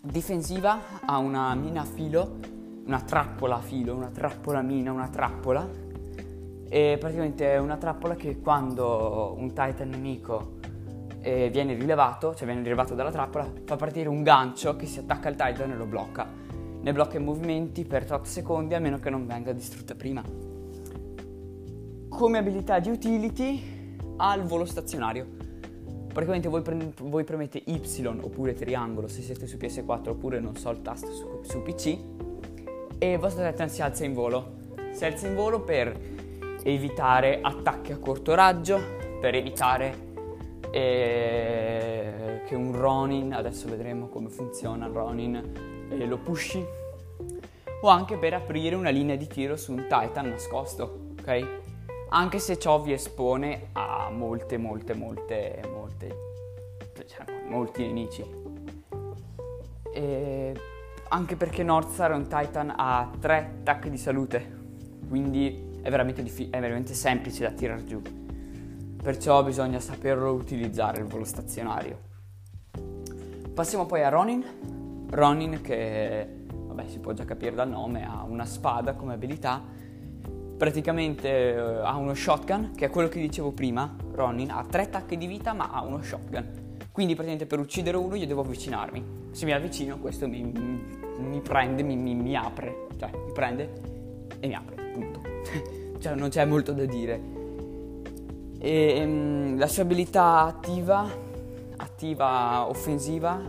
difensiva 0.01 0.81
ha 1.05 1.18
una 1.18 1.55
mina 1.55 1.83
a 1.83 1.85
filo, 1.85 2.38
una 2.87 3.01
trappola 3.01 3.57
a 3.57 3.61
filo, 3.61 3.94
una 3.94 4.11
trappola 4.11 4.62
mina, 4.62 4.90
una 4.90 5.09
trappola. 5.09 5.68
E 6.68 6.96
praticamente 6.99 7.53
è 7.53 7.59
una 7.59 7.77
trappola 7.77 8.16
che 8.16 8.40
quando 8.40 9.37
un 9.38 9.51
titan 9.51 9.90
nemico 9.90 10.59
eh, 11.20 11.51
viene 11.51 11.75
rilevato, 11.75 12.35
cioè 12.35 12.46
viene 12.46 12.62
rilevato 12.62 12.96
dalla 12.96 13.12
trappola, 13.12 13.49
fa 13.64 13.77
partire 13.77 14.09
un 14.09 14.25
gancio 14.25 14.75
che 14.75 14.87
si 14.87 14.99
attacca 14.99 15.29
al 15.29 15.37
titan 15.37 15.70
e 15.70 15.77
lo 15.77 15.87
blocca. 15.87 16.45
Ne 16.87 16.92
blocca 16.92 17.16
i 17.16 17.20
movimenti 17.20 17.85
per 17.85 18.07
8 18.09 18.22
secondi 18.22 18.75
a 18.75 18.79
meno 18.79 19.01
che 19.01 19.11
non 19.11 19.27
venga 19.27 19.53
distrutta 19.53 19.96
prima. 19.96 20.22
Come 22.09 22.38
abilità 22.38 22.79
di 22.79 22.90
utility 22.90 23.96
ha 24.18 24.33
il 24.37 24.44
volo 24.44 24.64
stazionario 24.64 25.27
praticamente 26.07 26.49
voi, 26.49 26.62
pre- 26.62 26.92
voi, 27.03 27.25
premete 27.25 27.61
Y 27.64 28.07
oppure 28.07 28.55
triangolo 28.55 29.09
se 29.09 29.20
siete 29.20 29.49
su 29.49 29.57
PS4 29.57 30.11
oppure 30.11 30.38
non 30.38 30.55
so 30.55 30.70
il 30.70 30.81
tasto 30.81 31.11
su, 31.11 31.40
su 31.42 31.61
PC 31.61 31.99
e 32.99 33.12
il 33.14 33.18
vostro 33.18 33.44
Titan 33.44 33.68
si 33.68 33.83
alza 33.83 34.05
in 34.05 34.14
volo. 34.14 34.55
Si 34.92 35.05
alza 35.05 35.27
in 35.27 35.35
volo 35.35 35.62
per 35.62 35.92
evitare 36.62 37.40
attacchi 37.42 37.90
a 37.90 37.99
corto 37.99 38.33
raggio, 38.37 38.79
per 39.20 39.35
evitare 39.35 39.94
eh, 40.70 42.42
che 42.46 42.55
un 42.55 42.70
Ronin, 42.70 43.33
adesso 43.33 43.68
vedremo 43.68 44.07
come 44.07 44.29
funziona 44.29 44.87
il 44.87 44.92
Ronin, 44.92 45.75
eh, 45.88 46.07
lo 46.07 46.18
pushi, 46.18 46.64
o 47.81 47.88
anche 47.88 48.16
per 48.16 48.35
aprire 48.35 48.75
una 48.75 48.90
linea 48.90 49.16
di 49.16 49.27
tiro 49.27 49.57
su 49.57 49.72
un 49.72 49.87
Titan 49.88 50.29
nascosto, 50.29 51.14
ok? 51.20 51.64
anche 52.09 52.38
se 52.38 52.59
ciò 52.59 52.81
vi 52.81 52.92
espone 52.92 53.68
a 53.72 54.11
molte, 54.11 54.57
molte, 54.59 54.94
molte, 54.94 55.61
molte, 55.70 56.16
cioè, 57.07 57.25
molti 57.49 57.85
nemici. 57.85 58.25
E 59.92 60.55
anche 61.09 61.37
perché 61.37 61.62
Northstar 61.62 62.12
è 62.12 62.14
un 62.14 62.29
Titan 62.29 62.72
a 62.77 63.11
3 63.18 63.37
attacchi 63.37 63.90
di 63.90 63.99
salute, 63.99 64.59
quindi 65.09 65.79
è 65.83 65.90
veramente, 65.90 66.22
diffi- 66.22 66.49
è 66.51 66.61
veramente 66.61 66.94
semplice 66.94 67.42
da 67.42 67.51
tirare 67.51 67.85
giù. 67.85 68.01
Perciò 69.03 69.42
bisogna 69.44 69.81
saperlo 69.81 70.33
utilizzare 70.33 71.01
il 71.01 71.07
volo 71.07 71.25
stazionario. 71.25 72.05
Passiamo 73.53 73.87
poi 73.87 74.03
a 74.03 74.09
Ronin. 74.09 74.85
Ronin 75.10 75.60
che, 75.62 76.26
vabbè, 76.48 76.86
si 76.88 76.98
può 76.98 77.12
già 77.12 77.24
capire 77.24 77.54
dal 77.54 77.68
nome, 77.68 78.06
ha 78.06 78.24
una 78.24 78.44
spada 78.44 78.94
come 78.94 79.14
abilità 79.14 79.84
praticamente 80.56 81.54
uh, 81.54 81.84
ha 81.84 81.96
uno 81.96 82.14
shotgun, 82.14 82.72
che 82.74 82.86
è 82.86 82.90
quello 82.90 83.08
che 83.08 83.20
dicevo 83.20 83.52
prima, 83.52 83.94
Ronin 84.12 84.50
ha 84.50 84.64
tre 84.68 84.82
attacchi 84.82 85.16
di 85.16 85.26
vita 85.26 85.52
ma 85.52 85.70
ha 85.70 85.82
uno 85.82 86.02
shotgun. 86.02 86.64
Quindi 86.90 87.14
praticamente 87.14 87.46
per 87.46 87.58
uccidere 87.58 87.96
uno 87.98 88.14
io 88.14 88.26
devo 88.26 88.40
avvicinarmi. 88.40 89.04
Se 89.32 89.44
mi 89.44 89.52
avvicino 89.52 89.98
questo 89.98 90.26
mi, 90.26 90.42
mi, 90.42 90.98
mi 91.18 91.40
prende, 91.40 91.82
mi, 91.82 91.96
mi, 91.96 92.34
apre, 92.34 92.86
cioè 92.98 93.10
mi 93.12 93.32
prende 93.32 93.70
e 94.40 94.46
mi 94.46 94.54
apre, 94.54 94.82
punto. 94.92 95.20
cioè 96.00 96.14
non 96.14 96.30
c'è 96.30 96.44
molto 96.46 96.72
da 96.72 96.86
dire. 96.86 97.20
E, 98.58 99.02
um, 99.04 99.58
la 99.58 99.66
sua 99.66 99.82
abilità 99.82 100.44
attiva, 100.44 101.06
attiva 101.76 102.66
offensiva, 102.66 103.42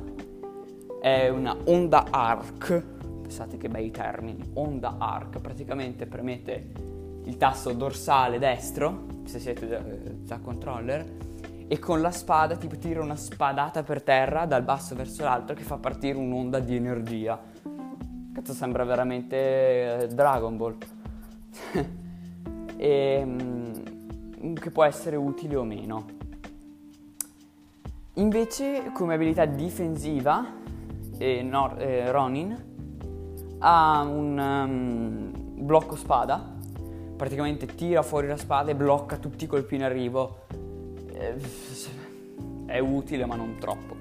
è 1.08 1.30
una 1.30 1.56
onda 1.66 2.08
arc. 2.10 2.84
Pensate 3.22 3.58
che 3.58 3.70
bei 3.70 3.92
termini, 3.92 4.52
onda 4.54 4.96
arc, 4.98 5.40
praticamente 5.40 6.06
premete 6.06 6.72
il 7.24 7.38
tasto 7.38 7.72
dorsale 7.74 8.40
destro, 8.40 9.06
se 9.26 9.40
siete 9.40 9.68
da, 9.68 9.80
da 9.80 10.40
controller, 10.40 11.06
e 11.68 11.80
con 11.80 12.02
la 12.02 12.12
spada 12.12 12.56
tipo 12.56 12.78
tira 12.78 13.02
una 13.02 13.16
spadata 13.16 13.84
per 13.84 14.02
terra 14.02 14.46
dal 14.46 14.64
basso 14.64 14.96
verso 14.96 15.24
l'alto 15.24 15.54
che 15.54 15.64
fa 15.64 15.78
partire 15.78 16.18
un'onda 16.18 16.60
di 16.60 16.76
energia. 16.76 17.40
Cazzo 18.34 18.54
sembra 18.54 18.84
veramente 18.84 20.04
eh, 20.04 20.08
Dragon 20.08 20.58
Ball. 20.58 20.78
e, 22.78 23.24
mm, 23.26 24.54
che 24.56 24.72
può 24.72 24.84
essere 24.84 25.16
utile 25.16 25.56
o 25.56 25.64
meno. 25.64 26.06
Invece 28.14 28.92
come 28.94 29.14
abilità 29.14 29.46
difensiva 29.46 30.66
eh, 31.18 31.42
Nor- 31.42 31.82
eh, 31.82 32.12
Ronin 32.12 32.66
ha 33.60 34.02
un 34.02 34.38
um, 34.38 35.66
blocco 35.66 35.96
spada 35.96 36.56
praticamente 37.18 37.66
tira 37.66 38.04
fuori 38.04 38.28
la 38.28 38.38
spada 38.38 38.72
e 38.72 38.76
blocca 38.76 39.18
tutti 39.18 39.44
i 39.44 39.48
colpi 39.48 39.76
in 39.76 39.84
arrivo. 39.84 40.46
Eh, 41.12 41.36
è 42.68 42.80
utile 42.80 43.26
ma 43.26 43.36
non 43.36 43.58
troppo. 43.60 43.96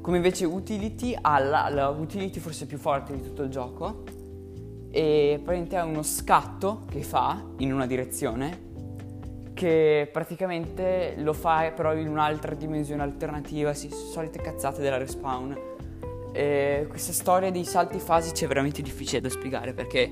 Come 0.00 0.16
invece 0.16 0.46
utility 0.46 1.14
ha 1.20 1.38
la, 1.40 1.68
la 1.68 1.88
utility 1.88 2.38
forse 2.38 2.66
più 2.66 2.78
forte 2.78 3.12
di 3.12 3.22
tutto 3.22 3.42
il 3.42 3.50
gioco 3.50 4.04
e 4.90 5.40
praticamente 5.42 5.76
ha 5.76 5.84
uno 5.84 6.02
scatto 6.02 6.84
che 6.88 7.02
fa 7.02 7.44
in 7.58 7.72
una 7.72 7.86
direzione 7.86 8.68
che 9.52 10.08
praticamente 10.10 11.14
lo 11.18 11.32
fa 11.32 11.70
però 11.74 11.94
in 11.94 12.08
un'altra 12.08 12.54
dimensione 12.54 13.02
alternativa, 13.02 13.74
sì, 13.74 13.90
solite 13.90 14.40
cazzate 14.40 14.80
della 14.80 14.96
respawn. 14.96 15.69
E 16.32 16.86
questa 16.88 17.12
storia 17.12 17.50
dei 17.50 17.64
salti 17.64 17.98
fasici 17.98 18.44
è 18.44 18.48
veramente 18.48 18.82
difficile 18.82 19.20
da 19.20 19.28
spiegare 19.28 19.72
perché 19.72 20.06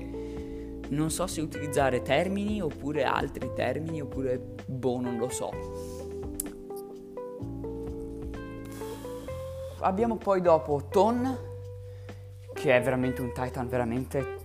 non 0.89 1.09
so 1.11 1.27
se 1.27 1.41
utilizzare 1.41 2.01
termini 2.01 2.61
oppure 2.61 3.03
altri 3.03 3.51
termini 3.55 4.01
oppure 4.01 4.39
boh, 4.65 4.99
non 4.99 5.17
lo 5.17 5.29
so. 5.29 5.49
Abbiamo 9.81 10.17
poi 10.17 10.41
dopo 10.41 10.87
Ton, 10.89 11.37
che 12.53 12.75
è 12.75 12.81
veramente 12.81 13.21
un 13.21 13.31
Titan 13.31 13.69
veramente 13.69 14.38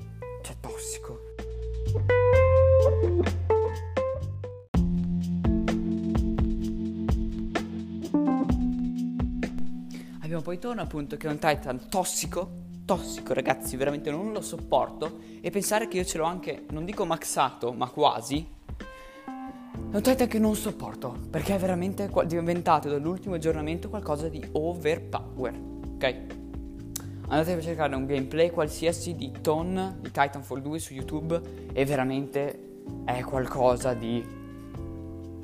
Ton 10.58 10.78
appunto 10.78 11.16
che 11.16 11.26
è 11.26 11.30
un 11.30 11.38
Titan 11.38 11.88
tossico 11.88 12.72
tossico, 12.84 13.32
ragazzi, 13.32 13.76
veramente 13.76 14.10
non 14.10 14.32
lo 14.32 14.40
sopporto. 14.40 15.18
E 15.40 15.50
pensare 15.50 15.88
che 15.88 15.98
io 15.98 16.04
ce 16.04 16.18
l'ho 16.18 16.24
anche, 16.24 16.64
non 16.70 16.84
dico 16.84 17.04
maxato, 17.04 17.72
ma 17.72 17.88
quasi. 17.88 18.46
È 18.86 19.96
un 19.96 20.02
Titan 20.02 20.26
che 20.26 20.38
non 20.38 20.54
sopporto, 20.54 21.16
perché 21.30 21.54
è 21.54 21.58
veramente 21.58 22.10
diventato 22.26 22.88
dall'ultimo 22.88 23.34
aggiornamento 23.34 23.88
qualcosa 23.88 24.28
di 24.28 24.44
overpower, 24.52 25.54
ok? 25.94 26.16
Andate 27.26 27.52
a 27.52 27.60
cercare 27.60 27.94
un 27.94 28.04
gameplay 28.04 28.50
qualsiasi 28.50 29.14
di 29.14 29.32
Ton 29.40 29.98
di 30.00 30.10
Titanfall 30.10 30.60
2 30.60 30.78
su 30.78 30.92
YouTube 30.92 31.40
e 31.72 31.84
veramente 31.86 32.82
è 33.04 33.22
qualcosa 33.22 33.94
di 33.94 34.22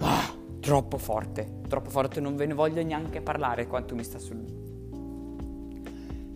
ah, 0.00 0.34
troppo 0.61 0.98
forte, 0.98 1.61
troppo 1.68 1.88
forte, 1.88 2.20
non 2.20 2.36
ve 2.36 2.46
ne 2.46 2.54
voglio 2.54 2.82
neanche 2.82 3.22
parlare 3.22 3.66
quanto 3.66 3.94
mi 3.94 4.04
sta 4.04 4.18
sul 4.18 4.36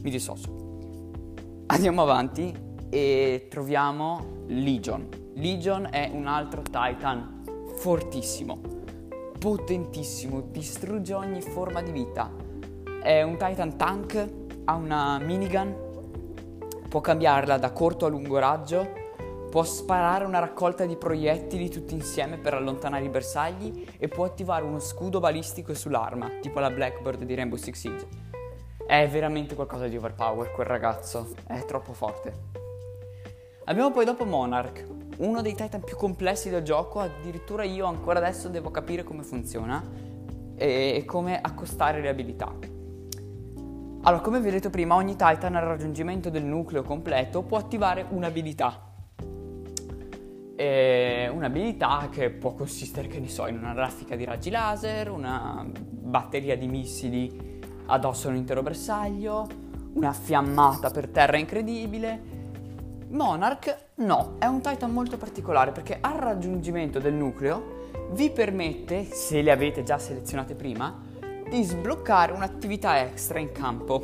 mi 0.05 0.11
dissocio. 0.11 1.65
Andiamo 1.67 2.03
avanti 2.03 2.55
e 2.91 3.47
troviamo 3.49 4.43
Legion. 4.49 5.09
Legion 5.37 5.89
è 5.91 6.11
un 6.13 6.27
altro 6.27 6.61
Titan 6.63 7.43
fortissimo, 7.77 8.61
potentissimo, 9.39 10.43
distrugge 10.43 11.15
ogni 11.15 11.41
forma 11.41 11.81
di 11.81 11.91
vita. 11.91 12.31
È 13.03 13.23
un 13.23 13.39
Titan 13.39 13.77
tank, 13.77 14.33
ha 14.65 14.75
una 14.75 15.19
minigun, 15.19 15.75
può 16.89 17.01
cambiarla 17.01 17.57
da 17.57 17.73
corto 17.73 18.05
a 18.05 18.11
lungo 18.11 18.39
raggio, 18.39 18.87
può 19.51 19.65
sparare 19.65 20.27
una 20.27 20.39
raccolta 20.39 20.85
di 20.85 20.97
proiettili 20.97 21.71
tutti 21.71 21.95
insieme 21.95 22.37
per 22.37 22.53
allontanare 22.53 23.05
i 23.05 23.09
bersagli 23.09 23.87
e 23.97 24.09
può 24.09 24.25
attivare 24.25 24.65
uno 24.65 24.81
scudo 24.81 25.19
balistico 25.19 25.73
sull'arma, 25.73 26.29
tipo 26.43 26.61
la 26.61 26.71
Blackbird 26.71 27.25
di 27.25 27.35
Rainbow 27.35 27.57
Six 27.57 27.75
Siege. 27.75 28.24
È 28.87 29.09
veramente 29.09 29.55
qualcosa 29.55 29.89
di 29.89 29.97
overpower 29.97 30.53
quel 30.53 30.67
ragazzo, 30.67 31.35
è 31.47 31.65
troppo 31.65 31.95
forte. 31.95 32.33
Abbiamo 33.65 33.91
poi 33.91 34.05
dopo 34.05 34.27
Monarch, 34.27 34.85
uno 35.17 35.41
dei 35.41 35.55
Titan 35.55 35.81
più 35.83 35.97
complessi 35.97 36.51
del 36.51 36.63
gioco, 36.63 37.01
addirittura 37.01 37.65
io 37.65 37.87
ancora 37.87 38.19
adesso 38.19 38.49
devo 38.49 38.71
capire 38.71 39.03
come 39.03 39.23
funziona 39.23 39.83
e 40.55 41.03
come 41.07 41.41
accostare 41.41 42.03
le 42.03 42.11
abilità. 42.11 42.55
Allora, 44.03 44.23
come 44.23 44.39
vi 44.41 44.49
ho 44.49 44.51
detto 44.51 44.69
prima, 44.69 44.97
ogni 44.97 45.17
Titan 45.17 45.55
al 45.55 45.65
raggiungimento 45.65 46.29
del 46.29 46.45
nucleo 46.45 46.83
completo 46.83 47.43
può 47.43 47.57
attivare 47.57 48.05
un'abilità. 48.07 48.93
E 50.57 51.31
un'abilità 51.33 52.09
che 52.11 52.29
può 52.29 52.53
consistere, 52.53 53.09
che 53.09 53.19
ne 53.19 53.29
so, 53.29 53.47
in 53.47 53.57
una 53.57 53.73
raffica 53.73 54.15
di 54.15 54.27
raggi 54.27 54.51
laser, 54.51 55.11
una 55.11 55.67
batteria 55.67 56.57
di 56.57 56.69
missili 56.69 57.53
addosso 57.87 58.29
un 58.29 58.37
intero 58.37 58.63
bersaglio, 58.63 59.47
una 59.95 60.13
fiammata 60.13 60.91
per 60.91 61.09
terra 61.09 61.37
incredibile. 61.37 62.33
Monarch 63.09 63.77
no, 63.97 64.35
è 64.39 64.47
un 64.47 64.61
Titan 64.61 64.93
molto 64.93 65.17
particolare 65.17 65.71
perché 65.71 65.99
al 66.01 66.15
raggiungimento 66.15 66.99
del 66.99 67.15
nucleo 67.15 67.83
vi 68.13 68.31
permette, 68.31 69.05
se 69.05 69.43
le 69.43 69.51
avete 69.51 69.83
già 69.83 69.99
selezionate 69.99 70.55
prima, 70.55 71.03
di 71.49 71.63
sbloccare 71.63 72.33
un'attività 72.33 73.01
extra 73.01 73.39
in 73.39 73.53
campo. 73.53 74.01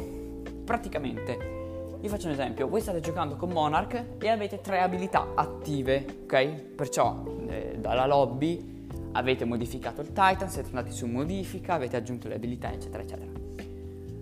Praticamente, 0.64 1.99
vi 2.01 2.09
faccio 2.09 2.26
un 2.26 2.33
esempio, 2.33 2.68
voi 2.68 2.81
state 2.81 3.01
giocando 3.01 3.37
con 3.37 3.51
Monarch 3.51 4.05
e 4.20 4.28
avete 4.28 4.61
tre 4.61 4.81
abilità 4.81 5.33
attive, 5.35 6.22
ok? 6.22 6.53
Perciò 6.76 7.24
eh, 7.49 7.76
dalla 7.78 8.07
lobby 8.07 8.78
avete 9.12 9.45
modificato 9.45 10.01
il 10.01 10.09
Titan, 10.09 10.49
siete 10.49 10.68
andati 10.68 10.93
su 10.93 11.07
modifica, 11.07 11.74
avete 11.74 11.97
aggiunto 11.97 12.28
le 12.28 12.37
abilità, 12.37 12.72
eccetera, 12.72 13.03
eccetera. 13.03 13.30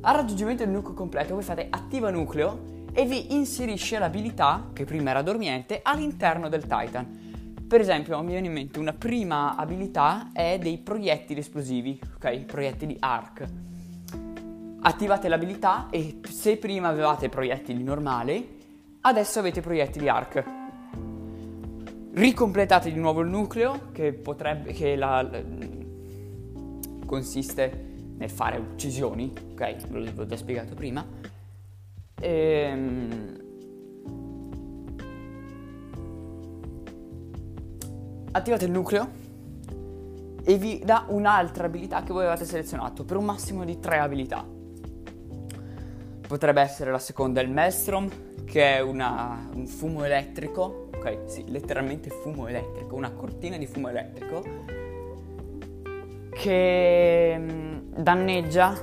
Al 0.01 0.15
raggiungimento 0.15 0.65
del 0.65 0.73
nucleo 0.73 0.95
completo 0.95 1.35
voi 1.35 1.43
fate 1.43 1.67
attiva 1.69 2.11
nucleo 2.11 2.87
e 2.93 3.05
vi 3.05 3.35
inserisce 3.35 3.99
l'abilità, 3.99 4.71
che 4.73 4.85
prima 4.85 5.11
era 5.11 5.23
dormiente, 5.23 5.81
all'interno 5.83 6.49
del 6.49 6.63
Titan. 6.63 7.27
Per 7.67 7.81
esempio, 7.81 8.21
mi 8.23 8.31
viene 8.31 8.47
in 8.47 8.53
mente 8.53 8.79
una 8.79 8.93
prima 8.93 9.57
abilità 9.57 10.31
è 10.33 10.59
dei 10.61 10.79
proiettili 10.79 11.41
esplosivi, 11.41 12.01
ok? 12.15 12.45
Proiettili 12.45 12.97
arc. 13.01 13.45
Attivate 14.81 15.29
l'abilità 15.29 15.89
e 15.91 16.21
se 16.23 16.57
prima 16.59 16.89
avevate 16.89 17.29
proiettili 17.29 17.83
normali, 17.83 18.57
adesso 19.01 19.41
avete 19.41 19.61
proiettili 19.61 20.09
arc. 20.09 20.45
Ricompletate 22.13 22.93
di 22.93 22.99
nuovo 22.99 23.21
il 23.21 23.29
nucleo, 23.29 23.91
che 23.91 24.13
potrebbe. 24.13 24.73
che 24.73 24.95
la, 24.95 25.29
consiste 27.05 27.88
nel 28.19 28.31
fare 28.31 28.59
uccisioni, 28.59 29.33
ok? 29.53 29.89
Ve 29.89 29.99
l'avevo 29.99 30.27
già 30.27 30.37
spiegato 30.37 30.75
prima. 30.75 31.05
Ehm 32.21 33.47
attivate 38.39 38.65
il 38.67 38.71
nucleo 38.71 39.27
e 40.45 40.57
vi 40.57 40.81
dà 40.85 41.05
un'altra 41.09 41.67
abilità 41.67 42.03
che 42.03 42.13
voi 42.13 42.27
avete 42.27 42.45
selezionato 42.45 43.05
per 43.05 43.17
un 43.17 43.25
massimo 43.25 43.65
di 43.65 43.79
tre 43.81 43.99
abilità. 43.99 44.47
Potrebbe 46.27 46.61
essere 46.61 46.91
la 46.91 46.99
seconda 46.99 47.41
il 47.41 47.51
Maelstrom, 47.51 48.09
che 48.45 48.77
è 48.77 48.81
una, 48.81 49.49
un 49.55 49.67
fumo 49.67 50.05
elettrico, 50.05 50.89
ok, 50.95 51.23
sì, 51.27 51.45
letteralmente 51.49 52.11
fumo 52.11 52.47
elettrico, 52.47 52.95
una 52.95 53.11
cortina 53.11 53.57
di 53.57 53.67
fumo 53.67 53.89
elettrico 53.89 54.77
che 56.31 57.37
mm, 57.37 57.78
danneggia 57.99 58.75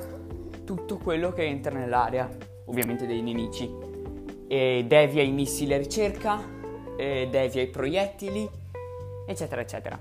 tutto 0.64 0.98
quello 0.98 1.32
che 1.32 1.44
entra 1.44 1.74
nell'area, 1.74 2.30
ovviamente 2.66 3.06
dei 3.06 3.22
nemici, 3.22 3.70
e 4.48 4.86
devia 4.88 5.24
i 5.24 5.32
missili 5.32 5.74
a 5.74 5.78
ricerca, 5.78 6.42
devia 6.96 7.62
i 7.62 7.68
proiettili 7.68 8.50
eccetera, 9.28 9.62
eccetera. 9.62 10.00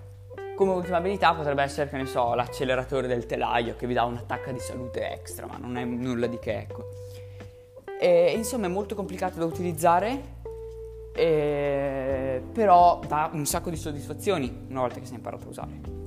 Come 0.54 0.72
ultima 0.72 0.98
abilità 0.98 1.34
potrebbe 1.34 1.62
essere, 1.62 1.88
che 1.88 1.96
ne 1.96 2.06
so, 2.06 2.34
l'acceleratore 2.34 3.06
del 3.06 3.26
telaio 3.26 3.74
che 3.74 3.86
vi 3.86 3.94
dà 3.94 4.04
un'attacca 4.04 4.52
di 4.52 4.60
salute 4.60 5.10
extra, 5.10 5.46
ma 5.46 5.56
non 5.56 5.76
è 5.76 5.84
nulla 5.84 6.26
di 6.26 6.38
che, 6.38 6.58
ecco. 6.58 6.84
E, 7.98 8.32
insomma, 8.36 8.66
è 8.66 8.68
molto 8.68 8.94
complicato 8.94 9.38
da 9.38 9.46
utilizzare, 9.46 10.22
e, 11.12 12.42
però 12.52 13.00
dà 13.06 13.30
un 13.32 13.46
sacco 13.46 13.70
di 13.70 13.76
soddisfazioni 13.76 14.66
una 14.68 14.80
volta 14.80 15.00
che 15.00 15.06
si 15.06 15.12
è 15.12 15.16
imparato 15.16 15.46
a 15.46 15.48
usare. 15.48 16.02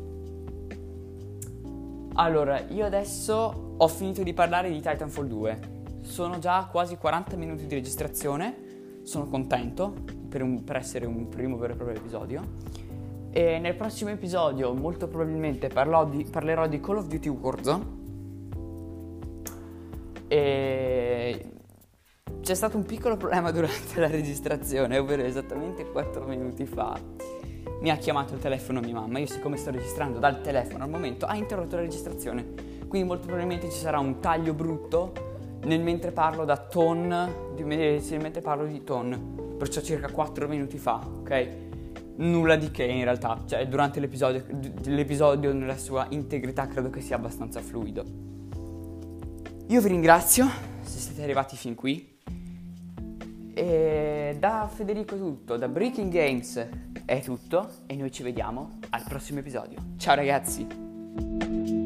Allora, 2.20 2.60
io 2.70 2.84
adesso 2.84 3.76
ho 3.78 3.88
finito 3.88 4.24
di 4.24 4.34
parlare 4.34 4.72
di 4.72 4.82
Titanfall 4.82 5.28
2. 5.28 5.60
Sono 6.02 6.40
già 6.40 6.68
quasi 6.72 6.98
40 6.98 7.36
minuti 7.36 7.68
di 7.68 7.76
registrazione, 7.76 9.02
sono 9.04 9.28
contento 9.28 9.94
per, 10.28 10.42
un, 10.42 10.64
per 10.64 10.78
essere 10.78 11.06
un 11.06 11.30
primo 11.30 11.58
vero 11.58 11.74
e 11.74 11.76
proprio 11.76 11.98
episodio. 11.98 12.42
E 13.30 13.60
nel 13.60 13.76
prossimo 13.76 14.10
episodio 14.10 14.74
molto 14.74 15.08
probabilmente 15.08 15.68
di, 16.10 16.24
parlerò 16.24 16.68
di 16.68 16.80
Call 16.80 16.98
of 16.98 17.06
Duty 17.06 17.30
Warzone. 17.30 17.86
E 20.28 21.52
c'è 22.42 22.56
stato 22.56 22.78
un 22.78 22.86
piccolo 22.86 23.16
problema 23.16 23.52
durante 23.52 24.00
la 24.00 24.08
registrazione, 24.08 24.98
ovvero 24.98 25.22
esattamente 25.22 25.88
4 25.92 26.26
minuti 26.26 26.66
fa. 26.66 27.00
Mi 27.80 27.90
ha 27.90 27.98
chiamato 27.98 28.34
il 28.34 28.40
telefono 28.40 28.80
mia 28.80 28.94
mamma, 28.94 29.20
io 29.20 29.28
siccome 29.28 29.58
sto 29.58 29.72
registrando 29.72 30.20
dal 30.20 30.42
telefono 30.42 30.84
al 30.84 30.90
momento 30.90 31.26
ha 31.26 31.36
interrotto 31.36 31.76
la 31.76 31.82
registrazione. 31.82 32.54
Quindi 32.88 33.08
molto 33.08 33.26
probabilmente 33.26 33.70
ci 33.70 33.78
sarà 33.78 34.00
un 34.00 34.20
taglio 34.20 34.54
brutto 34.54 35.14
nel 35.64 35.82
mentre 35.82 36.12
parlo 36.12 36.46
da 36.46 36.58
ton, 36.58 37.54
di, 37.56 37.64
mentre 37.64 38.42
parlo 38.42 38.66
di 38.66 38.84
ton, 38.84 39.56
perciò 39.58 39.82
circa 39.82 40.10
4 40.10 40.48
minuti 40.48 40.78
fa, 40.78 41.02
ok? 41.06 41.66
nulla 42.18 42.56
di 42.56 42.72
che 42.72 42.84
in 42.84 43.04
realtà, 43.04 43.44
cioè 43.46 43.68
durante 43.68 44.00
l'episodio, 44.00 44.44
l'episodio 44.86 45.54
nella 45.54 45.78
sua 45.78 46.08
integrità 46.10 46.68
credo 46.68 46.90
che 46.90 47.02
sia 47.02 47.16
abbastanza 47.16 47.62
fluido. 47.62 48.04
Io 49.68 49.82
vi 49.82 49.88
ringrazio 49.88 50.48
se 50.82 51.00
siete 51.00 51.22
arrivati 51.24 51.56
fin 51.56 51.76
qui. 51.76 52.17
E 53.58 54.36
da 54.38 54.70
Federico 54.72 55.16
è 55.16 55.18
tutto, 55.18 55.58
da 55.58 55.68
Breaking 55.68 56.12
Games 56.12 56.70
è 57.06 57.22
tutto 57.22 57.68
e 57.88 57.96
noi 57.96 58.12
ci 58.12 58.22
vediamo 58.22 58.78
al 58.92 59.04
prossimo 59.08 59.40
episodio. 59.40 59.80
Ciao 59.98 60.14
ragazzi! 60.14 61.77